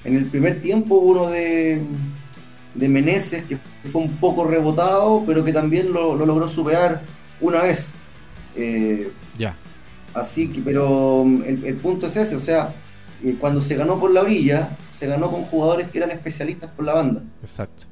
En 0.03 0.15
el 0.15 0.25
primer 0.25 0.61
tiempo, 0.61 0.95
uno 0.95 1.27
de 1.29 1.81
de 2.75 2.89
Meneses, 2.89 3.45
que 3.45 3.57
fue 3.85 4.01
un 4.01 4.17
poco 4.17 4.45
rebotado, 4.45 5.23
pero 5.25 5.43
que 5.43 5.53
también 5.53 5.91
lo, 5.91 6.15
logró 6.15 6.47
superar 6.49 7.01
una 7.41 7.63
vez. 7.63 7.93
Eh, 8.55 9.11
ya. 9.37 9.55
Así 10.13 10.49
que, 10.49 10.61
pero 10.61 11.23
mm, 11.25 11.43
el, 11.65 11.75
punto 11.77 12.07
es 12.07 12.17
ese, 12.17 12.35
o 12.35 12.39
sea, 12.39 12.73
eh, 13.23 13.35
cuando 13.39 13.61
se 13.61 13.75
ganó 13.75 13.99
por 13.99 14.11
la 14.11 14.21
orilla, 14.21 14.77
se 14.91 15.07
ganó 15.07 15.31
con 15.31 15.43
jugadores 15.43 15.87
que 15.87 15.97
eran 15.97 16.11
especialistas 16.11 16.69
por 16.71 16.85
la 16.85 16.93
banda. 16.93 17.23
Exacto. 17.41 17.85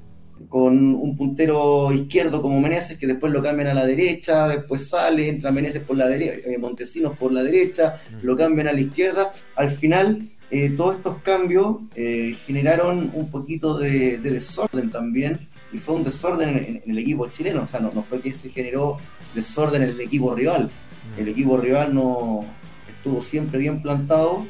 Con 0.49 0.95
un 0.95 1.15
puntero 1.15 1.91
izquierdo 1.91 2.41
como 2.41 2.59
Meneses, 2.59 2.97
que 2.97 3.07
después 3.07 3.31
lo 3.31 3.41
cambian 3.41 3.69
a 3.69 3.73
la 3.73 3.85
derecha, 3.85 4.47
después 4.47 4.87
sale, 4.87 5.29
entra 5.29 5.51
Meneses 5.51 5.81
por 5.81 5.97
la 5.97 6.07
derecha, 6.07 6.49
eh, 6.49 6.57
Montesinos 6.57 7.17
por 7.17 7.31
la 7.31 7.43
derecha, 7.43 8.01
mm. 8.11 8.25
lo 8.25 8.35
cambian 8.35 8.67
a 8.67 8.73
la 8.73 8.81
izquierda. 8.81 9.31
Al 9.55 9.71
final 9.71 10.21
eh, 10.51 10.69
todos 10.77 10.97
estos 10.97 11.17
cambios 11.23 11.77
eh, 11.95 12.37
generaron 12.45 13.11
un 13.13 13.31
poquito 13.31 13.77
de, 13.77 14.19
desorden 14.19 14.91
también, 14.91 15.47
y 15.71 15.79
fue 15.79 15.95
un 15.95 16.03
desorden 16.03 16.49
en, 16.49 16.83
el 16.85 16.99
equipo 16.99 17.27
chileno, 17.27 17.63
o 17.63 17.67
sea, 17.67 17.79
no, 17.79 17.91
fue 18.03 18.21
que 18.21 18.31
se 18.31 18.49
generó 18.49 18.97
desorden 19.33 19.81
en 19.81 19.89
el 19.89 20.01
equipo 20.01 20.35
rival, 20.35 20.69
mm. 21.15 21.21
el 21.21 21.27
equipo 21.29 21.57
rival 21.57 21.95
no 21.95 22.45
estuvo 22.87 23.19
siempre 23.21 23.57
bien 23.57 23.81
plantado 23.81 24.45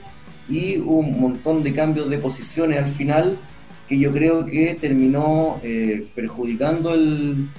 y 0.48 0.78
hubo 0.80 1.00
un 1.00 1.22
montón 1.22 1.64
de 1.64 1.74
cambios 1.74 2.10
de 2.10 2.18
posiciones 2.18 2.78
al 2.78 2.88
final 2.88 3.40
que 3.88 4.00
yo 4.00 4.12
creo 4.12 4.46
que 4.46 4.76
terminó 4.80 5.60
eh, 5.64 6.08
perjudicando 6.16 6.94
el, 6.94 7.50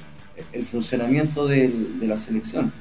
funcionamiento 0.64 1.46
de 1.46 1.70
la 2.02 2.16
selección. 2.16 2.72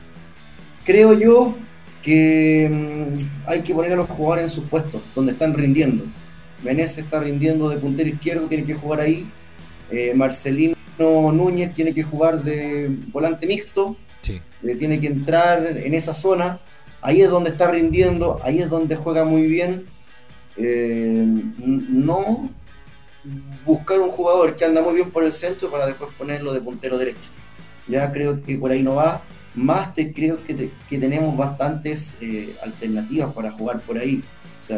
Creo 0.86 1.14
yo 1.14 1.56
que 2.04 2.70
mm, 2.70 3.50
hay 3.50 3.62
que 3.62 3.74
poner 3.74 3.94
a 3.94 3.96
los 3.96 4.10
jugadores 4.10 4.44
en 4.44 4.50
sus 4.52 4.66
puestos, 4.66 5.02
donde 5.16 5.32
están 5.32 5.54
rindiendo. 5.54 6.04
Menezes 6.64 7.00
está 7.00 7.20
rindiendo 7.20 7.70
de 7.70 7.78
puntero 7.78 8.10
izquierdo, 8.10 8.48
tiene 8.48 8.66
que 8.66 8.76
jugar 8.76 9.00
ahí. 9.00 9.26
Eh, 9.90 10.14
Marcelino 10.14 10.76
Núñez 11.00 11.74
tiene 11.74 11.94
que 11.94 12.04
jugar 12.04 12.44
de 12.44 12.96
volante 13.12 13.48
mixto, 13.48 13.98
eh, 14.28 14.76
tiene 14.76 15.00
que 15.00 15.08
entrar 15.08 15.66
en 15.66 15.94
esa 15.94 16.14
zona. 16.14 16.60
Ahí 17.02 17.22
es 17.22 17.30
donde 17.30 17.50
está 17.50 17.70
rindiendo, 17.70 18.40
ahí 18.44 18.60
es 18.60 18.70
donde 18.70 18.96
juega 18.96 19.26
muy 19.26 19.44
bien. 19.44 19.86
Eh, 20.56 21.26
no 21.66 22.50
buscar 23.66 24.00
un 24.00 24.10
jugador 24.10 24.56
que 24.56 24.66
anda 24.66 24.82
muy 24.82 24.96
bien 24.96 25.12
por 25.12 25.24
el 25.24 25.32
centro 25.32 25.70
para 25.72 25.86
después 25.86 26.12
ponerlo 26.18 26.54
de 26.54 26.62
puntero 26.62 26.98
derecho. 26.98 27.30
Ya 27.88 28.12
creo 28.12 28.42
que 28.44 28.58
por 28.58 28.72
ahí 28.72 28.84
no 28.84 28.96
va 28.96 29.24
más 29.56 29.94
te 29.94 30.12
creo 30.12 30.40
que, 30.44 30.72
tenemos 30.90 31.38
bastantes 31.38 32.16
eh, 32.22 32.56
alternativas 32.64 33.34
para 33.34 33.52
jugar 33.52 33.82
por 33.82 33.98
ahí. 33.98 34.24
O 34.62 34.66
sea, 34.66 34.78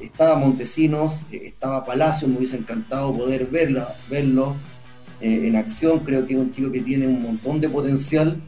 estaba 0.00 0.36
Montesinos, 0.36 1.20
eh, 1.32 1.42
estaba 1.44 1.84
Palacio, 1.84 2.28
me 2.28 2.38
hubiese 2.38 2.56
encantado 2.56 3.14
poder 3.14 3.46
verlo, 3.46 3.86
verlo 4.08 4.56
eh, 5.20 5.42
en 5.44 5.56
acción. 5.56 6.00
Creo 6.00 6.26
que 6.26 6.34
es 6.34 6.38
un 6.38 6.52
chico 6.52 6.70
que 6.70 6.80
tiene 6.80 7.06
un 7.06 7.22
montón 7.22 7.60
de 7.60 7.68
potencial. 7.68 8.40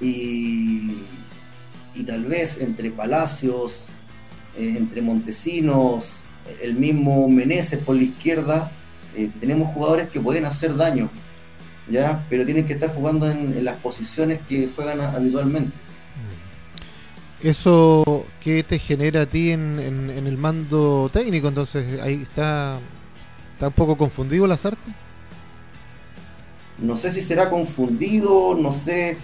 Y, 0.00 0.96
y 1.94 2.04
tal 2.04 2.24
vez 2.24 2.62
entre 2.62 2.90
Palacios, 2.90 3.86
entre 4.56 5.02
Montesinos, 5.02 6.24
el 6.62 6.74
mismo 6.74 7.28
Meneses 7.28 7.78
por 7.78 7.96
la 7.96 8.02
izquierda, 8.02 8.70
tenemos 9.40 9.72
jugadores 9.74 10.08
que 10.08 10.20
pueden 10.20 10.44
hacer 10.44 10.76
daño 10.76 11.10
¿ya? 11.90 12.24
Pero 12.28 12.44
tienen 12.44 12.66
que 12.66 12.74
estar 12.74 12.94
jugando 12.94 13.30
en, 13.30 13.64
las 13.64 13.76
posiciones 13.78 14.40
que 14.48 14.68
juegan 14.74 15.00
habitualmente. 15.00 15.72
Mm. 17.42 17.48
¿Eso 17.48 18.26
qué 18.40 18.62
te 18.62 18.78
genera 18.78 19.22
a 19.22 19.26
ti 19.26 19.50
en, 19.50 19.78
el 19.78 20.38
mando 20.38 21.10
técnico? 21.12 21.48
Entonces, 21.48 22.00
ahí 22.00 22.22
está, 22.22 22.78
está 23.54 23.68
un 23.68 23.74
poco 23.74 23.96
confundido 23.96 24.46
las 24.46 24.64
artes. 24.64 24.94
No 26.78 26.96
sé 26.96 27.10
si 27.12 27.20
será 27.20 27.50
confundido, 27.50 28.54
no 28.54 28.72
sé. 28.72 29.18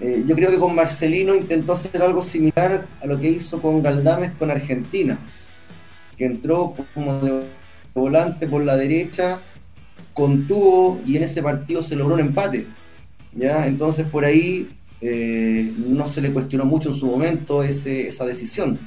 Eh, 0.00 0.24
yo 0.26 0.34
creo 0.34 0.50
que 0.50 0.58
con 0.58 0.74
Marcelino 0.74 1.34
intentó 1.34 1.74
hacer 1.74 2.02
algo 2.02 2.24
similar 2.24 2.86
a 3.02 3.06
lo 3.06 3.20
que 3.20 3.28
hizo 3.28 3.60
con 3.60 3.82
Galdames 3.82 4.32
con 4.38 4.50
Argentina, 4.50 5.18
que 6.20 6.26
entró 6.26 6.74
como 6.92 7.18
de 7.20 7.44
volante 7.94 8.46
por 8.46 8.62
la 8.62 8.76
derecha 8.76 9.40
contuvo 10.12 11.00
y 11.06 11.16
en 11.16 11.22
ese 11.22 11.42
partido 11.42 11.80
se 11.80 11.96
logró 11.96 12.12
un 12.12 12.20
empate. 12.20 12.66
¿ya? 13.34 13.66
Entonces 13.66 14.04
por 14.04 14.26
ahí 14.26 14.68
eh, 15.00 15.72
no 15.78 16.06
se 16.06 16.20
le 16.20 16.30
cuestionó 16.30 16.66
mucho 16.66 16.90
en 16.90 16.96
su 16.96 17.06
momento 17.06 17.62
ese, 17.62 18.08
esa 18.08 18.26
decisión, 18.26 18.78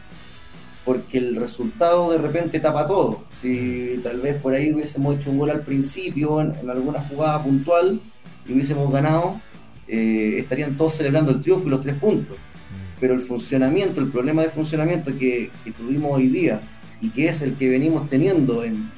porque 0.86 1.18
el 1.18 1.36
resultado 1.36 2.12
de 2.12 2.20
repente 2.20 2.60
tapa 2.60 2.86
todo. 2.86 3.24
Si 3.36 4.00
tal 4.04 4.22
vez 4.22 4.36
por 4.36 4.54
ahí 4.54 4.72
hubiésemos 4.72 5.16
hecho 5.16 5.32
un 5.32 5.40
gol 5.40 5.50
al 5.50 5.62
principio, 5.62 6.40
en, 6.40 6.70
alguna 6.70 7.02
jugada 7.02 7.42
puntual, 7.42 8.00
y 8.48 8.54
hubiésemos 8.54 8.92
ganado, 8.92 9.42
eh, 9.88 10.36
estarían 10.38 10.78
todos 10.78 10.94
celebrando 10.94 11.32
el 11.32 11.42
triunfo 11.42 11.66
y 11.66 11.72
los 11.72 11.82
tres 11.82 11.96
puntos. 11.96 12.38
Mm. 12.38 13.00
Pero 13.00 13.16
el 13.16 13.22
funcionamiento, 13.22 14.00
el 14.02 14.10
problema 14.10 14.44
de 14.44 14.50
funcionamiento 14.50 15.18
que, 15.18 15.50
que 15.64 15.72
tuvimos 15.72 16.12
hoy 16.12 16.28
día, 16.28 16.62
y 17.04 17.10
que 17.10 17.28
es 17.28 17.42
el 17.42 17.58
que 17.58 17.68
venimos 17.68 18.10
teniendo 18.10 18.64
en, 18.64 18.90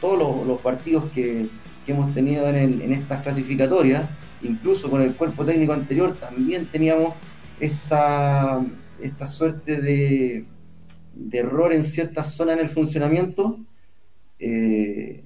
todos 0.00 0.44
los, 0.44 0.60
partidos 0.60 1.04
que, 1.14 1.48
hemos 1.86 2.12
tenido 2.12 2.48
en, 2.48 2.92
estas 2.92 3.22
clasificatorias, 3.22 4.08
incluso 4.42 4.90
con 4.90 5.00
el 5.00 5.14
cuerpo 5.14 5.44
técnico 5.44 5.72
anterior, 5.72 6.16
también 6.18 6.66
teníamos 6.66 7.14
esta, 7.60 8.66
esta 9.00 9.28
suerte 9.28 9.80
de, 9.80 10.44
error 11.30 11.72
en 11.72 11.84
ciertas 11.84 12.32
zonas 12.32 12.56
en 12.56 12.64
el 12.64 12.68
funcionamiento. 12.68 13.60
Eh, 14.40 15.22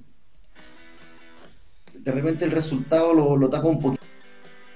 de 1.95 2.11
repente 2.11 2.45
el 2.45 2.51
resultado 2.51 3.15
lo, 3.15 3.49
tapa 3.49 3.67
un 3.67 3.79
poquito. 3.79 4.03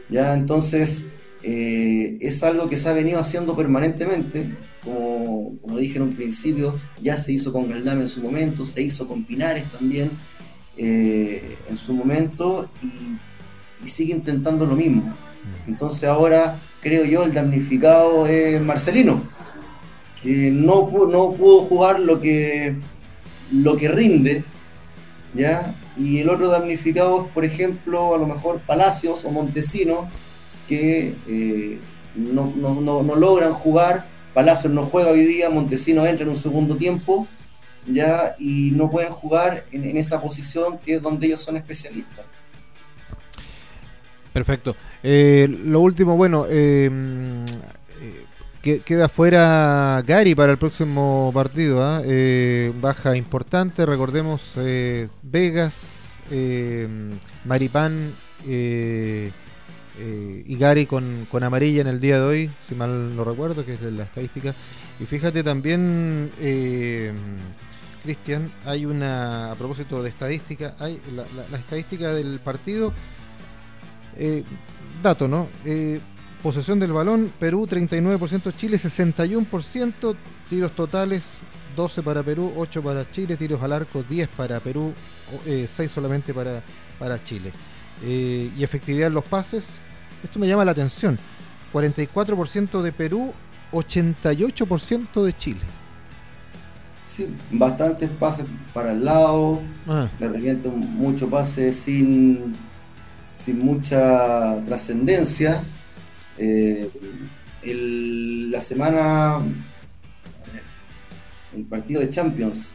Ya, 0.09 0.33
entonces 0.33 1.05
eh, 1.43 2.17
es 2.21 2.41
algo 2.41 2.67
que 2.69 2.77
se 2.77 2.89
ha 2.89 2.93
venido 2.93 3.19
haciendo 3.19 3.55
permanentemente 3.55 4.72
como, 5.61 5.77
dije 5.77 5.97
en 5.97 6.03
un 6.03 6.15
principio, 6.15 6.75
ya 7.01 7.17
se 7.17 7.31
hizo 7.33 7.51
con 7.51 7.69
Galdame 7.69 8.03
en 8.03 8.09
su 8.09 8.21
momento, 8.21 8.65
se 8.65 8.81
hizo 8.81 9.07
con 9.07 9.23
Pinares 9.23 9.63
también 9.71 10.11
eh, 10.77 11.57
en 11.69 11.77
su 11.77 11.93
momento 11.93 12.69
y, 12.81 13.17
sigue 13.87 14.13
intentando 14.13 14.65
lo 14.65 14.75
mismo. 14.75 15.03
Mm. 15.03 15.69
Entonces 15.71 16.05
ahora 16.05 16.57
creo 16.81 17.03
yo 17.03 17.23
el 17.23 17.33
damnificado 17.33 18.27
es 18.27 18.61
Marcelino, 18.61 19.23
que 20.21 20.51
no, 20.51 20.89
no 21.07 21.33
pudo 21.33 21.63
jugar 21.63 21.99
lo 21.99 22.21
que, 22.21 22.75
lo 23.51 23.75
que 23.75 23.89
rinde, 23.89 24.43
¿ya? 25.33 25.75
Y 25.97 26.19
el 26.19 26.29
otro 26.29 26.47
damnificado 26.47 27.25
es, 27.25 27.31
por 27.33 27.45
ejemplo, 27.45 28.15
a 28.15 28.17
lo 28.17 28.25
mejor 28.25 28.61
Palacios 28.61 29.25
o 29.25 29.31
Montesinos, 29.31 30.05
que 30.67 31.15
eh, 31.27 31.79
no, 32.15 32.53
no, 32.55 33.03
no, 33.03 33.15
logran 33.15 33.53
jugar 33.53 34.07
Palacios 34.33 34.73
no 34.73 34.85
juega 34.85 35.11
hoy 35.11 35.25
día, 35.25 35.49
Montesino 35.49 36.05
entra 36.05 36.25
en 36.25 36.31
un 36.31 36.37
segundo 36.37 36.75
tiempo 36.75 37.27
ya 37.85 38.35
y 38.39 38.71
no 38.71 38.89
pueden 38.89 39.11
jugar 39.11 39.65
en, 39.71 39.97
esa 39.97 40.21
posición 40.21 40.77
que 40.79 40.95
es 40.95 41.01
donde 41.01 41.27
ellos 41.27 41.41
son 41.41 41.57
especialistas. 41.57 42.25
Perfecto. 44.31 44.75
Eh, 45.03 45.47
lo 45.65 45.81
último, 45.81 46.17
bueno, 46.17 46.45
eh, 46.49 46.89
queda 48.61 49.09
fuera 49.09 50.01
Gary 50.07 50.33
para 50.33 50.53
el 50.53 50.57
próximo 50.57 51.29
partido. 51.33 51.83
¿ah? 51.83 52.01
Eh, 52.03 52.73
baja 52.81 53.15
importante, 53.15 53.85
recordemos 53.85 54.57
Vegas, 55.21 56.19
Maripán 57.45 58.15
y 59.97 60.55
Gary 60.57 60.85
con, 60.85 61.27
con, 61.29 61.43
amarilla 61.43 61.81
en 61.81 61.87
el 61.87 61.99
día 61.99 62.15
de 62.15 62.25
hoy, 62.25 62.51
si 62.67 62.73
mal 62.73 63.15
no 63.15 63.23
recuerdo, 63.23 63.63
que 63.65 63.73
es 63.73 63.81
la 63.81 64.03
estadística. 64.03 64.53
Y 64.99 65.05
fíjate 65.05 65.43
también 65.43 66.31
em, 66.39 67.15
Cristian, 68.03 68.51
hay 68.65 68.85
una, 68.85 69.51
a 69.51 69.55
propósito 69.55 70.03
de 70.03 70.09
estadística, 70.09 70.75
hay 70.79 71.01
la, 71.15 71.57
estadística 71.57 72.13
del 72.13 72.39
partido, 72.39 72.93
eh, 74.17 74.43
dato, 75.01 75.27
¿no? 75.27 75.47
Eh, 75.65 75.99
posesión 76.41 76.79
del 76.79 76.91
balón, 76.91 77.31
Perú 77.39 77.65
39%, 77.65 78.53
Chile 78.55 78.77
61%, 78.77 80.15
tiros 80.49 80.71
totales 80.73 81.43
12 81.75 82.03
para 82.03 82.21
Perú, 82.21 82.53
8 82.57 82.83
para 82.83 83.09
Chile, 83.09 83.37
tiros 83.37 83.61
al 83.63 83.73
arco 83.73 84.03
10 84.03 84.27
para 84.29 84.59
Perú, 84.59 84.93
6 85.45 85.79
eh, 85.79 85.89
solamente 85.89 86.33
para, 86.33 86.61
para 86.99 87.23
Chile. 87.23 87.51
Y 88.05 88.63
efectividad 88.63 89.07
en 89.07 89.13
los 89.13 89.23
pases, 89.23 89.79
esto 90.23 90.39
me 90.39 90.47
llama 90.47 90.65
la 90.65 90.71
atención, 90.71 91.19
44% 91.73 92.81
de 92.81 92.91
Perú, 92.91 93.33
88% 93.71 95.23
de 95.23 95.33
Chile. 95.33 95.61
Sí, 97.05 97.27
bastantes 97.51 98.09
pases 98.09 98.45
para 98.73 98.91
el 98.91 99.05
lado, 99.05 99.61
ah. 99.87 100.09
de 100.19 100.29
repente 100.29 100.69
mucho 100.69 101.29
pase 101.29 101.71
sin, 101.73 102.55
sin 103.31 103.59
mucha 103.59 104.63
trascendencia. 104.63 105.61
Eh, 106.37 106.89
la 107.63 108.59
semana, 108.59 109.39
el 111.55 111.63
partido 111.65 112.01
de 112.01 112.09
Champions, 112.09 112.71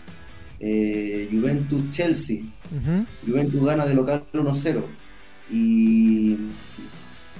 eh, 0.61 1.29
Juventus-Chelsea, 1.31 2.45
Juventus 3.27 3.65
gana 3.65 3.87
de 3.87 3.95
local 3.95 4.25
1-0 4.33 4.98
y 5.51 6.37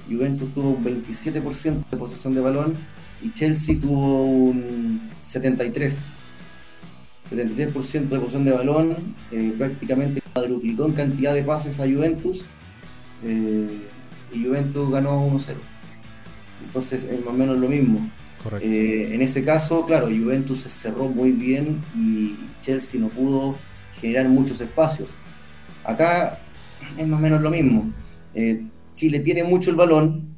Juventus 0.09 0.53
tuvo 0.53 0.71
un 0.71 0.83
27% 0.83 1.89
de 1.89 1.97
posesión 1.97 2.33
de 2.33 2.41
balón 2.41 2.77
y 3.21 3.31
Chelsea 3.31 3.79
tuvo 3.79 4.25
un 4.25 5.09
73%. 5.23 5.93
73% 7.29 8.07
de 8.07 8.19
posición 8.19 8.45
de 8.45 8.51
balón, 8.51 8.95
eh, 9.31 9.53
prácticamente 9.55 10.21
cuadruplicó 10.33 10.87
en 10.87 10.93
cantidad 10.93 11.33
de 11.33 11.43
pases 11.43 11.79
a 11.79 11.83
Juventus 11.83 12.43
eh, 13.23 13.67
y 14.33 14.45
Juventus 14.45 14.89
ganó 14.91 15.27
1-0. 15.27 15.53
Entonces 16.65 17.03
es 17.03 17.19
más 17.23 17.33
o 17.33 17.37
menos 17.37 17.57
lo 17.59 17.67
mismo. 17.67 18.09
Eh, 18.61 19.11
en 19.11 19.21
ese 19.21 19.43
caso, 19.43 19.85
claro, 19.85 20.07
Juventus 20.07 20.61
se 20.61 20.69
cerró 20.69 21.07
muy 21.07 21.31
bien 21.31 21.81
y 21.95 22.35
Chelsea 22.61 22.99
no 22.99 23.09
pudo 23.09 23.55
generar 23.99 24.27
muchos 24.27 24.59
espacios. 24.61 25.09
Acá 25.83 26.39
es 26.97 27.07
más 27.07 27.19
o 27.19 27.21
menos 27.21 27.41
lo 27.41 27.51
mismo. 27.51 27.91
Chile 28.95 29.19
tiene 29.19 29.43
mucho 29.43 29.69
el 29.69 29.75
balón, 29.75 30.35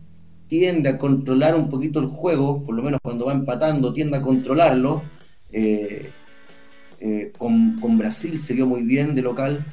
tiende 0.48 0.90
a 0.90 0.98
controlar 0.98 1.56
un 1.56 1.70
poquito 1.70 2.00
el 2.00 2.08
juego, 2.08 2.64
por 2.64 2.76
lo 2.76 2.84
menos 2.84 3.00
cuando 3.02 3.26
va 3.26 3.34
empatando, 3.34 3.94
tiende 3.94 4.18
a 4.18 4.22
controlarlo. 4.22 5.04
Eh, 5.52 6.12
con, 7.38 7.98
Brasil 7.98 8.38
se 8.38 8.54
dio 8.54 8.68
muy 8.68 8.84
bien 8.84 9.16
de 9.16 9.22
local. 9.22 9.66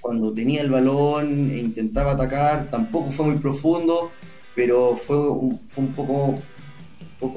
Cuando 0.00 0.32
tenía 0.32 0.62
el 0.62 0.70
balón 0.70 1.50
e 1.50 1.58
intentaba 1.58 2.12
atacar, 2.12 2.70
tampoco 2.70 3.10
fue 3.10 3.26
muy 3.26 3.36
profundo, 3.36 4.10
pero 4.54 4.96
fue 4.96 5.30
un, 5.30 5.58
poco, 5.94 6.38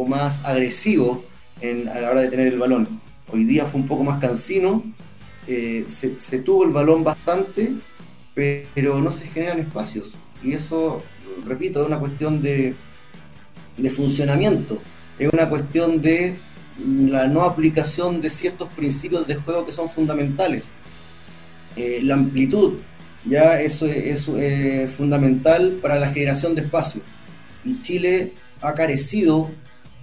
más 0.07 0.43
agresivo 0.43 1.23
a 1.61 1.99
la 1.99 2.11
hora 2.11 2.21
de 2.21 2.29
tener 2.29 2.47
el 2.47 2.59
balón. 2.59 3.01
Hoy 3.31 3.45
día 3.45 3.65
fue 3.65 3.81
un 3.81 3.87
poco 3.87 4.03
más 4.03 4.19
cansino, 4.19 4.83
eh, 5.47 5.85
se, 5.89 6.39
tuvo 6.39 6.65
el 6.65 6.71
balón 6.71 7.03
bastante, 7.03 7.73
pero 8.35 9.01
no 9.01 9.11
se 9.11 9.27
generan 9.27 9.59
espacios. 9.59 10.13
Y 10.43 10.53
eso, 10.53 11.03
repito, 11.45 11.81
es 11.81 11.87
una 11.87 11.99
cuestión 11.99 12.41
de, 12.41 12.73
de 13.77 13.89
funcionamiento, 13.89 14.81
es 15.19 15.31
una 15.31 15.49
cuestión 15.49 16.01
de 16.01 16.35
la 16.77 17.27
no 17.27 17.43
aplicación 17.43 18.21
de 18.21 18.29
ciertos 18.29 18.69
principios 18.69 19.27
de 19.27 19.35
juego 19.35 19.65
que 19.65 19.71
son 19.71 19.89
fundamentales. 19.89 20.71
Eh, 21.75 22.01
la 22.03 22.15
amplitud, 22.15 22.79
ya 23.25 23.59
eso 23.59 23.87
es, 23.87 24.25
fundamental 24.91 25.79
para 25.81 25.99
la 25.99 26.09
generación 26.11 26.55
de 26.55 26.61
espacio. 26.61 27.01
Y 27.63 27.79
Chile 27.81 28.33
ha 28.61 28.73
carecido 28.73 29.51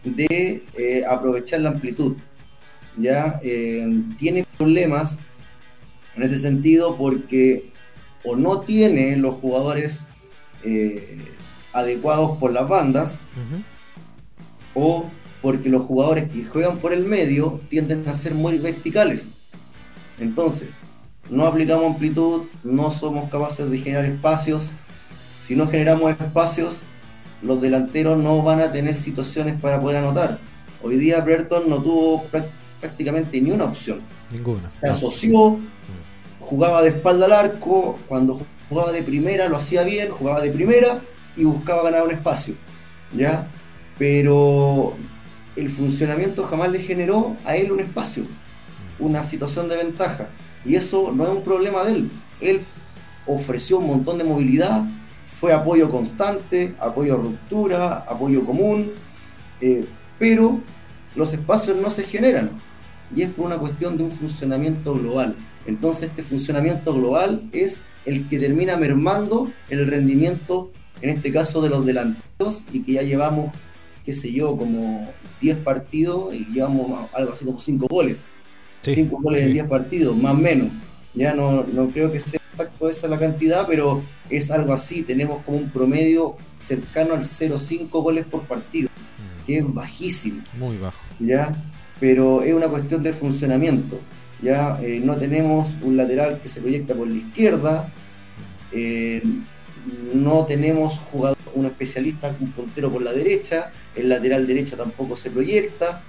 de 0.05 0.63
eh, 0.77 1.03
aprovechar 1.09 1.61
la 1.61 1.71
amplitud. 1.71 2.17
Ya 2.97 3.41
eh, 3.43 3.87
tiene 4.19 4.47
problemas 4.59 5.19
en 6.17 6.23
ese 6.23 6.39
sentido 6.39 6.97
porque 6.97 7.70
o 8.25 8.37
no 8.37 8.61
tiene 8.61 9.17
los 9.17 9.37
jugadores 9.37 10.07
adecuados 11.73 12.39
por 12.39 12.53
las 12.53 12.69
bandas 12.69 13.21
o 14.75 15.07
porque 15.43 15.69
los 15.71 15.83
jugadores 15.83 16.31
que 16.31 16.45
juegan 16.45 16.79
por 16.79 16.93
el 16.93 17.05
medio 17.05 17.61
tienden 17.69 18.09
a 18.09 18.15
ser 18.15 18.35
muy 18.35 18.59
verticales. 18.59 19.29
Entonces, 20.19 20.69
no 21.31 21.47
aplicamos 21.47 21.87
amplitud, 21.87 22.43
no 22.63 22.91
somos 22.91 23.31
capaces 23.31 23.71
de 23.71 23.79
generar 23.79 24.05
espacios. 24.05 24.71
Si 25.39 25.57
no 25.57 25.67
generamos 25.67 26.11
espacios, 26.11 26.83
los 27.41 27.61
delanteros 27.63 28.23
no 28.23 28.43
van 28.43 28.61
a 28.61 28.71
tener 28.71 28.97
situaciones 28.97 29.59
para 29.59 29.81
poder 29.81 29.97
anotar. 29.97 30.39
Hoy 30.83 30.97
día 30.97 31.21
Brereton 31.21 31.71
no 31.71 31.83
tuvo 31.83 32.25
prácticamente 32.81 33.41
ni 33.41 33.51
una 33.51 33.65
opción. 33.65 34.01
Ninguna. 34.31 34.69
Se 34.71 34.87
asoció, 34.87 35.59
jugaba 36.51 36.83
de 36.83 36.89
espalda 36.89 37.27
al 37.27 37.33
arco, 37.33 37.97
cuando 38.09 38.41
jugaba 38.69 38.91
de 38.91 39.05
primera 39.05 39.49
lo 39.49 39.57
hacía 39.57 39.85
bien, 39.85 40.11
jugaba 40.11 40.43
de 40.43 40.51
primera 40.51 41.01
y 41.37 41.45
buscaba 41.45 41.85
ganar 41.85 42.03
un 42.03 42.11
espacio. 42.11 42.55
¿Ya? 43.17 43.49
Pero 43.97 44.95
el 45.55 45.71
funcionamiento 45.71 46.45
jamás 46.45 46.73
le 46.73 46.81
generó 46.81 47.37
a 47.45 47.55
él 47.57 47.71
un 47.71 47.79
espacio, 47.79 48.25
una 48.99 49.23
situación 49.23 49.69
de 49.69 49.77
ventaja. 49.77 50.29
Y 50.65 50.75
eso 50.75 51.13
no 51.13 51.25
es 51.25 51.31
un 51.31 51.45
problema 51.45 51.85
de 51.85 51.93
él. 51.93 52.11
Él 52.41 52.61
ofreció 53.27 53.79
un 53.79 53.87
montón 53.87 54.19
de 54.19 54.25
movilidad, 54.25 54.85
fue 55.39 55.53
apoyo 55.53 55.89
constante, 55.89 56.75
apoyo 56.81 57.15
a 57.15 57.17
ruptura, 57.17 57.99
apoyo 58.09 58.45
común, 58.45 58.91
eh, 59.61 59.85
pero 60.19 60.59
los 61.15 61.33
espacios 61.33 61.81
no 61.81 61.91
se 61.91 62.03
generan. 62.03 62.51
Y 63.15 63.23
es 63.23 63.29
por 63.29 63.47
una 63.47 63.59
cuestión 63.59 63.97
de 63.97 64.03
un 64.03 64.11
funcionamiento 64.11 64.95
global. 64.95 65.37
Entonces 65.71 66.11
este 66.11 66.23
funcionamiento 66.23 66.93
global 66.93 67.49
es 67.53 67.81
el 68.05 68.29
que 68.29 68.39
termina 68.39 68.77
mermando 68.77 69.51
el 69.69 69.87
rendimiento, 69.87 70.71
en 71.01 71.11
este 71.11 71.33
caso 71.33 71.63
de 71.63 71.71
los 71.71 71.87
delanteros, 71.87 72.65
y 72.73 72.83
que 72.83 72.93
ya 72.93 73.03
llevamos 73.03 73.53
qué 74.05 74.15
sé 74.15 74.33
yo, 74.33 74.57
como 74.57 75.09
10 75.41 75.59
partidos 75.59 76.35
y 76.35 76.47
llevamos 76.47 77.09
algo 77.13 77.33
así 77.33 77.45
como 77.45 77.61
5 77.61 77.87
goles. 77.89 78.19
5 78.83 79.19
goles 79.21 79.43
en 79.43 79.53
10 79.53 79.67
partidos, 79.67 80.17
más 80.17 80.35
o 80.35 80.39
menos. 80.39 80.69
Ya 81.15 81.35
no, 81.35 81.65
creo 81.93 82.11
que 82.11 82.21
sea 82.21 82.41
exacto 82.53 82.89
esa 82.89 83.09
la 83.09 83.19
cantidad, 83.19 83.67
pero 83.69 84.03
es 84.29 84.51
algo 84.51 84.73
así. 84.73 85.03
Tenemos 85.03 85.45
como 85.45 85.59
un 85.59 85.71
promedio 85.71 86.37
cercano 86.59 87.15
al 87.15 87.23
0,5 87.23 87.89
goles 87.91 88.25
por 88.25 88.43
partido, 88.43 88.89
mm. 88.89 89.47
que 89.47 89.59
es 89.59 89.75
bajísimo. 89.75 90.43
Muy 90.59 90.79
bajo. 90.79 90.99
¿ya? 91.21 91.55
Pero 91.99 92.43
es 92.43 92.55
una 92.55 92.69
cuestión 92.69 93.03
de 93.03 93.13
funcionamiento. 93.13 93.99
Ya 94.43 94.79
eh, 94.83 95.01
no 95.05 95.17
tenemos 95.17 95.69
un 95.83 95.97
lateral 95.97 96.41
que 96.43 96.49
se 96.49 96.61
proyecta 96.61 96.95
por 96.95 97.09
la 97.09 97.17
izquierda, 97.17 97.93
eh, 98.73 99.23
no 100.15 100.47
tenemos 100.47 101.01
un 101.55 101.67
especialista, 101.67 102.35
un 102.41 102.53
puntero 102.53 102.91
por 102.91 103.03
la 103.03 103.13
derecha, 103.13 103.73
el 103.95 104.09
lateral 104.09 104.47
derecho 104.47 104.77
tampoco 104.77 105.17
se 105.17 105.31
proyecta, 105.31 106.03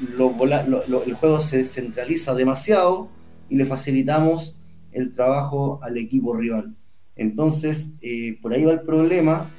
el 0.00 1.14
juego 1.14 1.40
se 1.40 1.64
centraliza 1.64 2.34
demasiado 2.34 3.08
y 3.48 3.56
le 3.56 3.66
facilitamos 3.66 4.56
el 4.92 5.12
trabajo 5.12 5.80
al 5.82 5.96
equipo 5.96 6.34
rival. 6.36 6.74
Entonces, 7.16 7.88
eh, 8.00 8.38
por 8.42 8.52
ahí 8.52 8.64
va 8.64 8.72
el 8.72 8.82
problema, 8.82 9.50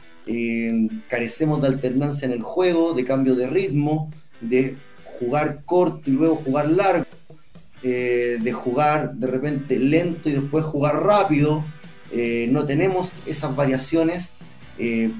carecemos 1.09 1.61
de 1.61 1.67
alternancia 1.67 2.25
en 2.25 2.31
el 2.31 2.41
juego, 2.41 2.93
de 2.93 3.03
cambio 3.03 3.35
de 3.35 3.47
ritmo, 3.47 4.09
de 4.39 4.75
jugar 5.19 5.63
corto 5.65 6.09
y 6.09 6.11
luego 6.11 6.35
jugar 6.35 6.69
largo, 6.69 7.05
eh, 7.83 8.37
de 8.41 8.53
jugar 8.53 9.13
de 9.13 9.27
repente 9.27 9.79
lento 9.79 10.29
y 10.29 10.33
después 10.33 10.65
jugar 10.65 11.03
rápido. 11.03 11.63
no 12.49 12.65
tenemos 12.65 13.11
esas 13.25 13.55
variaciones 13.55 14.33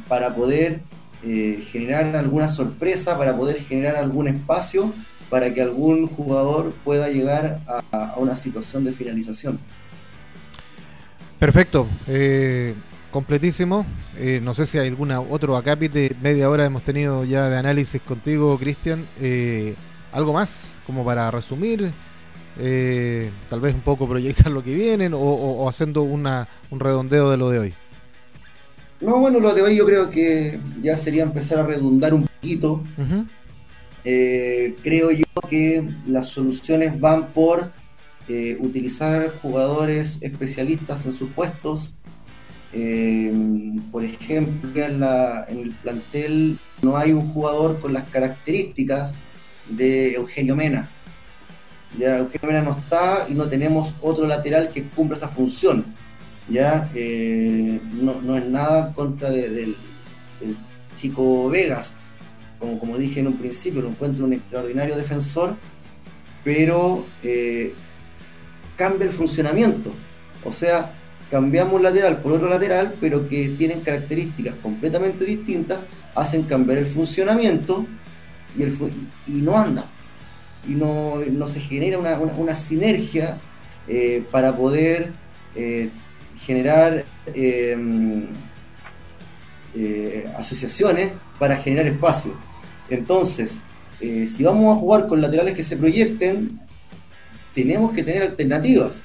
para 0.08 0.36
poder 0.36 0.82
eh, 1.26 1.64
generar 1.72 2.16
alguna 2.16 2.50
sorpresa, 2.50 3.18
para 3.18 3.36
poder 3.38 3.56
generar 3.64 3.96
algún 3.96 4.28
espacio 4.28 4.94
para 5.30 5.52
que 5.52 5.64
algún 5.64 6.08
jugador 6.08 6.74
pueda 6.84 7.10
llegar 7.10 7.60
a, 7.92 8.16
una 8.18 8.36
situación 8.36 8.84
de 8.84 8.92
finalización. 8.92 9.58
Perfecto, 11.40 11.88
eh, 12.08 12.76
completísimo. 13.10 13.84
Eh, 14.16 14.42
no 14.44 14.54
sé 14.54 14.68
si 14.68 14.78
hay 14.78 14.90
alguna 14.90 15.22
otro 15.22 15.58
acápite, 15.58 16.16
media 16.22 16.52
hora 16.52 16.66
hemos 16.66 16.84
tenido 16.84 17.24
ya 17.24 17.50
de 17.50 17.58
análisis 17.58 18.00
contigo, 18.02 18.56
Cristian. 18.60 19.08
Eh, 19.22 19.74
¿Algo 20.12 20.34
más 20.34 20.72
como 20.86 21.04
para 21.04 21.32
resumir? 21.32 21.92
Tal 22.56 23.60
vez 23.60 23.74
un 23.74 23.82
poco 23.82 24.08
proyectar 24.08 24.52
lo 24.52 24.64
que 24.64 24.74
vienen 24.74 25.14
o, 25.16 25.68
haciendo 25.68 26.04
una, 26.04 26.48
un 26.72 26.80
redondeo 26.80 27.30
de 27.32 27.38
lo 27.38 27.50
de 27.50 27.60
hoy. 27.60 27.74
No, 29.02 29.20
bueno, 29.20 29.40
lo 29.40 29.54
de 29.54 29.62
hoy 29.62 29.76
yo 29.76 29.86
creo 29.86 30.10
que 30.10 30.60
ya 30.82 30.96
sería 30.96 31.24
empezar 31.24 31.60
a 31.60 31.66
redundar 31.66 32.14
un 32.14 32.26
poquito. 32.26 32.84
Eh, 34.06 34.76
creo 34.84 35.12
yo 35.12 35.26
que 35.50 35.90
las 36.08 36.28
soluciones 36.30 37.00
van 37.00 37.34
por 37.34 37.72
eh, 38.28 38.58
utilizar 38.60 39.34
jugadores 39.42 40.20
especialistas 40.22 41.06
en 41.06 41.14
sus 41.14 41.30
puestos. 41.32 41.96
Eh, 42.72 43.32
por 43.92 44.04
ejemplo, 44.04 44.70
en, 44.76 45.04
en, 45.04 45.60
el 45.60 45.72
plantel 45.82 46.58
no 46.82 46.98
hay 46.98 47.12
un 47.12 47.28
jugador 47.30 47.80
con 47.80 47.94
las 47.94 48.06
características 48.06 49.20
de 49.70 50.14
Eugenio 50.16 50.56
Mena. 50.56 50.90
Ya 51.98 52.18
Eugenio 52.18 52.62
no 52.62 52.72
está 52.72 53.26
y 53.30 53.34
no 53.34 53.48
tenemos 53.48 53.94
otro 54.02 54.26
lateral 54.28 54.72
que 54.72 54.88
cumpla 54.90 55.18
esa 55.18 55.28
función. 55.28 55.86
Ya 56.50 56.90
eh, 56.94 57.80
no, 57.94 58.36
es 58.36 58.46
nada 58.50 58.94
contra 58.94 59.30
del 59.30 59.76
chico 60.96 61.50
Vegas, 61.50 61.96
como, 62.60 62.80
como 62.80 62.98
dije 62.98 63.20
en 63.20 63.28
un 63.28 63.38
principio, 63.38 63.82
lo 63.82 63.90
encuentro 63.90 64.26
un 64.26 64.34
extraordinario 64.34 64.96
defensor, 64.96 65.56
pero 66.44 67.06
eh, 67.24 67.74
cambia 68.76 69.06
el 69.08 69.14
funcionamiento, 69.14 69.92
o 70.44 70.52
sea, 70.52 70.94
cambiamos 71.30 71.82
lateral 71.82 72.22
por 72.22 72.34
otro 72.34 72.50
lateral, 72.50 72.94
pero 73.00 73.28
que 73.28 73.50
tienen 73.58 73.82
características 73.82 74.56
completamente 74.56 75.26
distintas, 75.26 75.86
hacen 76.16 76.44
cambiar 76.44 76.80
el 76.80 76.86
funcionamiento 76.86 77.86
y, 78.58 78.64
el, 78.64 78.78
y, 79.28 79.42
no 79.42 79.58
anda. 79.58 79.86
Y 80.68 80.76
no, 80.76 81.20
se 81.48 81.60
genera 81.60 81.98
una, 81.98 82.56
sinergia 82.56 83.40
eh, 83.88 84.24
para 84.32 84.56
poder 84.56 85.12
generar 86.46 87.06
eh, 87.34 87.78
eh, 89.76 90.32
asociaciones 90.36 91.12
para 91.40 91.58
generar 91.58 91.88
espacio. 91.88 92.36
Entonces, 92.90 93.64
eh, 94.00 94.28
si 94.28 94.44
vamos 94.44 94.76
a 94.76 94.80
jugar 94.80 95.08
con 95.08 95.22
laterales 95.22 95.56
que 95.56 95.64
se 95.64 95.78
proyecten, 95.78 96.60
tenemos 97.54 97.94
que 97.94 98.04
tener 98.04 98.24
alternativas. 98.24 99.04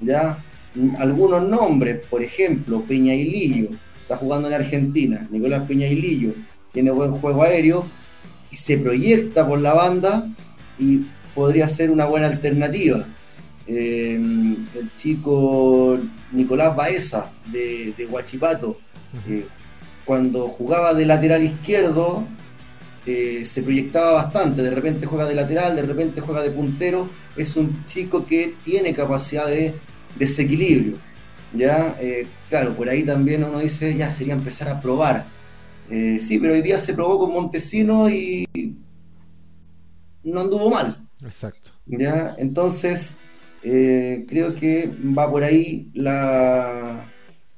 ¿Ya? 0.00 0.44
Algunos 0.98 1.42
nombres, 1.48 2.00
por 2.08 2.22
ejemplo, 2.22 2.84
Peña 2.86 3.14
y 3.14 3.24
Lillo, 3.24 3.70
está 4.00 4.16
jugando 4.16 4.48
en 4.48 4.54
Argentina, 4.54 5.26
Nicolás 5.30 5.66
Peña 5.66 5.86
y 5.86 5.96
Lillo, 5.96 6.34
tiene 6.72 6.90
buen 6.90 7.12
juego 7.12 7.42
aéreo 7.42 7.86
y 8.50 8.56
se 8.56 8.78
proyecta 8.78 9.46
por 9.46 9.60
la 9.60 9.74
banda 9.74 10.28
y 10.78 11.06
podría 11.34 11.68
ser 11.68 11.90
una 11.90 12.06
buena 12.06 12.26
alternativa. 12.26 13.06
Em, 13.66 14.56
el 14.74 14.94
chico 14.96 15.98
Nicolás 16.32 16.74
Baeza 16.74 17.30
de, 17.52 17.92
de 17.96 18.06
Huachipato, 18.06 18.78
eh, 19.28 19.46
cuando 20.04 20.48
jugaba 20.48 20.94
de 20.94 21.04
lateral 21.04 21.42
izquierdo, 21.42 22.26
eh, 23.06 23.44
se 23.44 23.62
proyectaba 23.62 24.12
bastante, 24.12 24.62
de 24.62 24.70
repente 24.70 25.06
juega 25.06 25.26
de 25.26 25.34
lateral, 25.34 25.76
de 25.76 25.82
repente 25.82 26.20
juega 26.20 26.42
de 26.42 26.50
puntero, 26.50 27.08
es 27.36 27.56
un 27.56 27.84
chico 27.86 28.26
que 28.26 28.54
tiene 28.64 28.94
capacidad 28.94 29.46
de 29.46 29.74
desequilibrio. 30.18 30.96
¿ya? 31.54 31.96
Eh, 32.00 32.26
claro, 32.48 32.74
por 32.74 32.88
ahí 32.88 33.04
también 33.04 33.44
uno 33.44 33.60
dice, 33.60 33.94
ya 33.94 34.10
sería 34.10 34.34
empezar 34.34 34.68
a 34.68 34.80
probar. 34.80 35.26
Sí, 35.88 36.38
pero 36.40 36.52
hoy 36.52 36.62
día 36.62 36.78
se 36.78 36.94
probó 36.94 37.18
con 37.18 37.32
Montesino 37.32 38.08
y 38.08 38.46
no 40.22 40.40
anduvo 40.40 40.70
mal. 40.70 41.08
Exacto. 41.24 41.70
¿ya? 41.86 42.34
Entonces, 42.38 43.16
eh, 43.62 44.24
creo 44.28 44.54
que 44.54 44.90
va 45.16 45.30
por 45.30 45.42
ahí 45.42 45.90
la, 45.94 47.10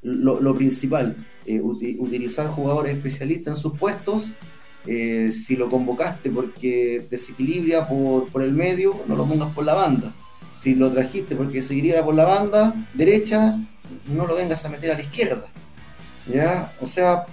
lo, 0.03 0.57
principal, 0.57 1.17
eh, 1.47 1.61
utilizar 1.61 2.47
jugadores 2.49 2.95
especialistas 2.95 3.57
en 3.57 3.61
sus 3.61 3.79
puestos. 3.79 4.33
Eh, 4.87 5.31
si 5.33 5.57
lo 5.57 5.69
convocaste 5.69 6.31
porque 6.31 7.07
desequilibra 7.11 7.87
por, 7.87 8.29
por 8.29 8.43
el 8.43 8.53
medio, 8.53 9.03
no 9.07 9.15
lo 9.15 9.27
pongas 9.27 9.53
por 9.53 9.65
la 9.65 9.75
banda. 9.75 10.15
Si 10.53 10.75
lo 10.75 10.91
trajiste 10.91 11.37
porque 11.37 11.61
desequilibra 11.61 12.05
por 12.05 12.15
la 12.15 12.25
banda 12.25 12.89
derecha, 12.95 13.59
no 14.07 14.27
lo 14.27 14.37
vengas 14.37 14.65
a 14.65 14.71
meter 14.71 14.93
a 14.93 14.95
la 14.95 15.03
izquierda. 15.03 15.49
¿Ya? 16.33 16.73
O 16.81 16.87
sea, 16.87 17.27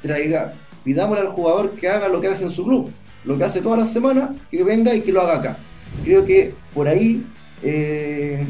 traiga, 0.00 0.54
pidámosle 0.84 1.22
al 1.22 1.32
jugador 1.32 1.72
que 1.72 1.88
haga 1.88 2.08
lo 2.08 2.20
que 2.20 2.28
hace 2.28 2.44
en 2.44 2.50
su 2.50 2.64
club, 2.64 2.90
lo 3.24 3.36
que 3.36 3.44
hace 3.44 3.60
toda 3.60 3.76
la 3.78 3.86
semana, 3.86 4.34
que 4.50 4.62
venga 4.62 4.94
y 4.94 5.00
que 5.00 5.12
lo 5.12 5.22
haga 5.22 5.38
acá. 5.38 5.56
Creo 6.04 6.24
que 6.24 6.54
por 6.74 6.88
ahí 6.88 7.24
eh, 7.62 8.46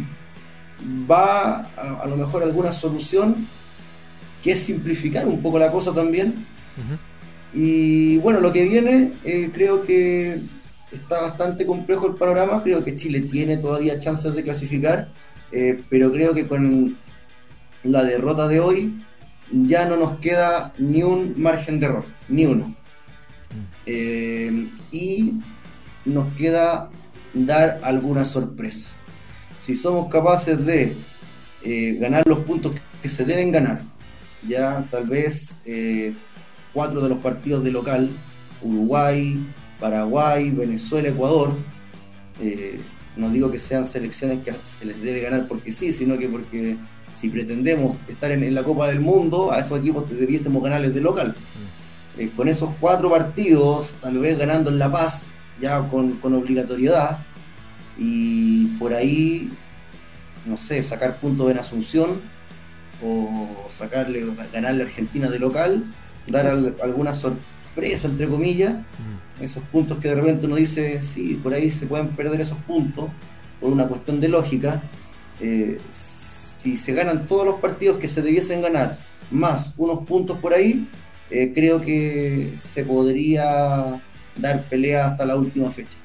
va 1.10 1.60
a, 1.76 2.06
lo 2.06 2.16
mejor 2.16 2.42
alguna 2.42 2.72
solución 2.72 3.46
que 4.42 4.52
es 4.52 4.60
simplificar 4.60 5.26
un 5.26 5.40
poco 5.40 5.58
la 5.58 5.70
cosa 5.70 5.92
también. 5.92 6.46
Y 7.54 8.18
bueno, 8.18 8.40
lo 8.40 8.52
que 8.52 8.64
viene, 8.64 9.14
eh, 9.24 9.50
creo 9.52 9.82
que 9.82 10.40
está 10.92 11.22
bastante 11.22 11.66
complejo 11.66 12.06
el 12.06 12.16
panorama. 12.16 12.62
Creo 12.62 12.84
que 12.84 12.94
Chile 12.94 13.22
tiene 13.22 13.56
todavía 13.56 13.98
chances 13.98 14.34
de 14.34 14.42
clasificar, 14.42 15.08
eh, 15.52 15.82
pero 15.88 16.12
creo 16.12 16.34
que 16.34 16.46
con 16.46 16.98
la 17.82 18.02
derrota 18.02 18.46
de 18.46 18.60
hoy 18.60 19.02
ya 19.50 19.86
no 19.86 19.96
nos 19.96 20.18
queda 20.18 20.74
ni 20.78 21.02
un 21.02 21.34
margen 21.36 21.80
de 21.80 21.86
error, 21.86 22.04
ni 22.28 22.46
uno. 22.46 22.74
Mm. 23.86 24.66
y 24.90 25.34
nos 26.04 26.34
queda 26.34 26.90
dar 27.32 27.80
alguna 27.84 28.24
sorpresa 28.24 28.88
si 29.66 29.74
somos 29.74 30.06
capaces 30.06 30.64
de 30.64 30.94
eh, 31.64 31.98
ganar 32.00 32.22
los 32.28 32.38
puntos 32.40 32.72
que 33.02 33.08
se 33.08 33.24
deben 33.24 33.50
ganar, 33.50 33.82
ya 34.46 34.86
tal 34.92 35.08
vez 35.08 35.56
eh, 35.64 36.14
cuatro 36.72 37.00
de 37.00 37.08
los 37.08 37.18
partidos 37.18 37.64
de 37.64 37.72
local, 37.72 38.08
Uruguay, 38.62 39.44
Paraguay, 39.80 40.50
Venezuela, 40.50 41.08
Ecuador, 41.08 41.56
eh, 42.40 42.78
no 43.16 43.28
digo 43.30 43.50
que 43.50 43.58
sean 43.58 43.84
selecciones 43.88 44.44
que 44.44 44.54
se 44.78 44.84
les 44.84 45.02
debe 45.02 45.22
ganar 45.22 45.48
porque 45.48 45.72
sí, 45.72 45.92
sino 45.92 46.16
que 46.16 46.28
porque 46.28 46.76
si 47.18 47.28
pretendemos 47.30 47.96
estar 48.08 48.30
en, 48.30 48.54
la 48.54 48.62
Copa 48.62 48.88
del 48.88 49.00
Mundo, 49.00 49.52
a 49.52 49.60
esos 49.60 49.78
equipos 49.78 50.08
debiésemos 50.08 50.62
ganarles 50.62 50.94
de 50.94 51.00
local. 51.00 51.34
Mm. 52.18 52.28
con 52.36 52.48
esos 52.48 52.70
cuatro 52.80 53.10
partidos, 53.10 53.94
tal 54.00 54.18
vez 54.18 54.38
ganando 54.38 54.70
en 54.70 54.78
La 54.78 54.90
Paz, 54.90 55.32
ya 55.60 55.88
con, 55.88 56.16
con 56.18 56.34
obligatoriedad, 56.34 57.18
y 57.98 58.66
por 58.78 58.92
ahí, 58.92 59.50
no 60.44 60.56
sé, 60.56 60.82
sacar 60.82 61.18
puntos 61.20 61.50
en 61.50 61.58
Asunción 61.58 62.20
o 63.02 63.66
sacarle, 63.68 64.26
ganarle 64.52 64.82
a 64.82 64.86
Argentina 64.86 65.28
de 65.28 65.38
local, 65.38 65.84
dar 66.26 66.46
alguna 66.46 67.14
sorpresa, 67.14 68.08
entre 68.08 68.28
comillas, 68.28 68.74
mm. 68.74 69.42
esos 69.42 69.62
puntos 69.64 69.98
que 69.98 70.08
de 70.08 70.14
repente 70.14 70.46
uno 70.46 70.56
dice, 70.56 71.02
sí, 71.02 71.38
por 71.42 71.54
ahí 71.54 71.70
se 71.70 71.86
pueden 71.86 72.08
perder 72.08 72.40
esos 72.40 72.58
puntos, 72.58 73.10
por 73.60 73.72
una 73.72 73.86
cuestión 73.86 74.20
de 74.20 74.28
lógica. 74.28 74.82
Eh, 75.40 75.78
si 76.66 76.76
se 76.76 76.92
ganan 76.92 77.28
todos 77.28 77.46
los 77.46 77.60
partidos 77.60 77.98
que 77.98 78.08
se 78.08 78.22
debiesen 78.22 78.60
ganar, 78.60 78.98
más 79.30 79.72
unos 79.76 80.00
puntos 80.00 80.38
por 80.38 80.52
ahí, 80.52 80.88
eh, 81.30 81.52
creo 81.54 81.80
que 81.80 82.54
se 82.56 82.84
podría 82.84 84.02
dar 84.36 84.64
pelea 84.68 85.06
hasta 85.06 85.24
la 85.24 85.36
última 85.36 85.70
fecha. 85.70 85.96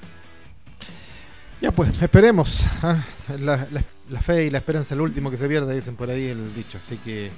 Ya 1.62 1.72
pues, 1.72 1.99
esperemos. 2.01 2.64
¿ah? 2.84 3.03
La, 3.39 4.22
fe 4.22 4.45
y 4.45 4.49
la 4.49 4.59
esperanza 4.59 4.89
es 4.89 4.91
el 4.91 5.01
último 5.01 5.32
que 5.32 5.38
se 5.38 5.47
pierde, 5.47 5.74
dicen 5.74 5.95
por 5.95 6.09
ahí 6.09 6.28
el 6.28 6.53
dicho. 6.53 6.78
Así 6.78 6.97
que, 6.97 7.32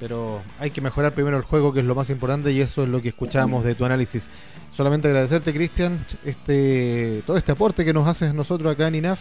pero 0.00 0.42
hay 0.58 0.70
que 0.70 0.80
mejorar 0.80 1.12
primero 1.12 1.36
el 1.36 1.42
juego, 1.42 1.74
que 1.74 1.80
es 1.80 1.86
lo 1.86 1.94
más 1.94 2.08
importante, 2.08 2.52
y 2.52 2.60
eso 2.60 2.84
es 2.84 2.88
lo 2.88 3.02
que 3.02 3.08
escuchamos 3.08 3.64
de 3.64 3.74
tu 3.74 3.84
análisis. 3.84 4.28
Solamente 4.70 5.08
agradecerte, 5.08 5.52
Cristian, 5.52 6.02
este, 6.24 7.22
todo 7.26 7.36
este 7.36 7.52
aporte 7.52 7.84
que 7.84 7.92
nos 7.92 8.06
haces 8.06 8.32
nosotros 8.32 8.72
acá 8.72 8.88
en 8.88 8.94
INAF, 8.94 9.20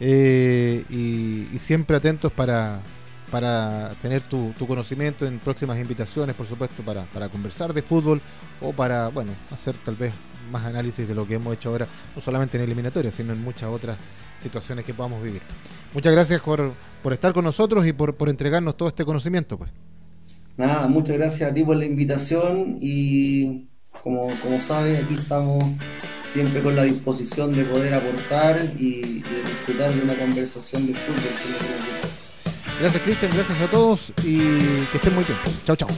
eh, 0.00 0.84
y, 0.90 1.58
siempre 1.58 1.96
atentos 1.96 2.32
para, 2.32 2.80
para 3.30 3.94
tener 4.02 4.22
tu, 4.22 4.52
conocimiento 4.66 5.26
en 5.26 5.38
próximas 5.38 5.78
invitaciones, 5.78 6.36
por 6.36 6.46
supuesto, 6.46 6.82
para, 6.82 7.04
para 7.06 7.28
conversar 7.28 7.72
de 7.72 7.82
fútbol 7.82 8.20
o 8.60 8.72
para, 8.72 9.08
bueno, 9.08 9.32
hacer 9.50 9.74
tal 9.84 9.96
vez 9.96 10.12
más 10.50 10.64
análisis 10.64 11.08
de 11.08 11.14
lo 11.14 11.26
que 11.26 11.34
hemos 11.34 11.54
hecho 11.54 11.70
ahora, 11.70 11.88
no 12.14 12.22
solamente 12.22 12.56
en 12.56 12.64
eliminatoria, 12.64 13.10
sino 13.10 13.32
en 13.32 13.42
muchas 13.42 13.68
otras 13.70 13.96
situaciones 14.38 14.84
que 14.84 14.94
podamos 14.94 15.22
vivir. 15.22 15.42
Muchas 15.92 16.12
gracias 16.12 16.40
por, 16.40 16.72
por 17.02 17.12
estar 17.12 17.32
con 17.32 17.44
nosotros 17.44 17.86
y 17.86 17.92
por, 17.92 18.14
por 18.14 18.28
entregarnos 18.28 18.76
todo 18.76 18.88
este 18.88 19.04
conocimiento. 19.04 19.58
pues 19.58 19.70
Nada, 20.56 20.86
muchas 20.88 21.16
gracias 21.16 21.50
a 21.50 21.54
ti 21.54 21.64
por 21.64 21.76
la 21.76 21.84
invitación 21.84 22.76
y 22.80 23.68
como, 24.02 24.28
como 24.42 24.60
sabes, 24.60 25.04
aquí 25.04 25.14
estamos 25.14 25.64
siempre 26.36 26.62
con 26.62 26.76
la 26.76 26.82
disposición 26.82 27.54
de 27.54 27.64
poder 27.64 27.94
aportar 27.94 28.62
y, 28.78 29.22
disfrutar 29.22 29.90
de 29.90 30.02
una 30.02 30.14
conversación 30.16 30.86
de 30.86 30.92
fútbol. 30.92 31.22
Gracias 32.78 33.02
Cristian, 33.02 33.32
gracias 33.34 33.58
a 33.58 33.70
todos 33.70 34.12
y 34.22 34.36
que 34.92 34.96
estén 34.96 35.14
muy 35.14 35.24
bien. 35.24 35.38
Chao, 35.64 35.76
chao. 35.76 35.88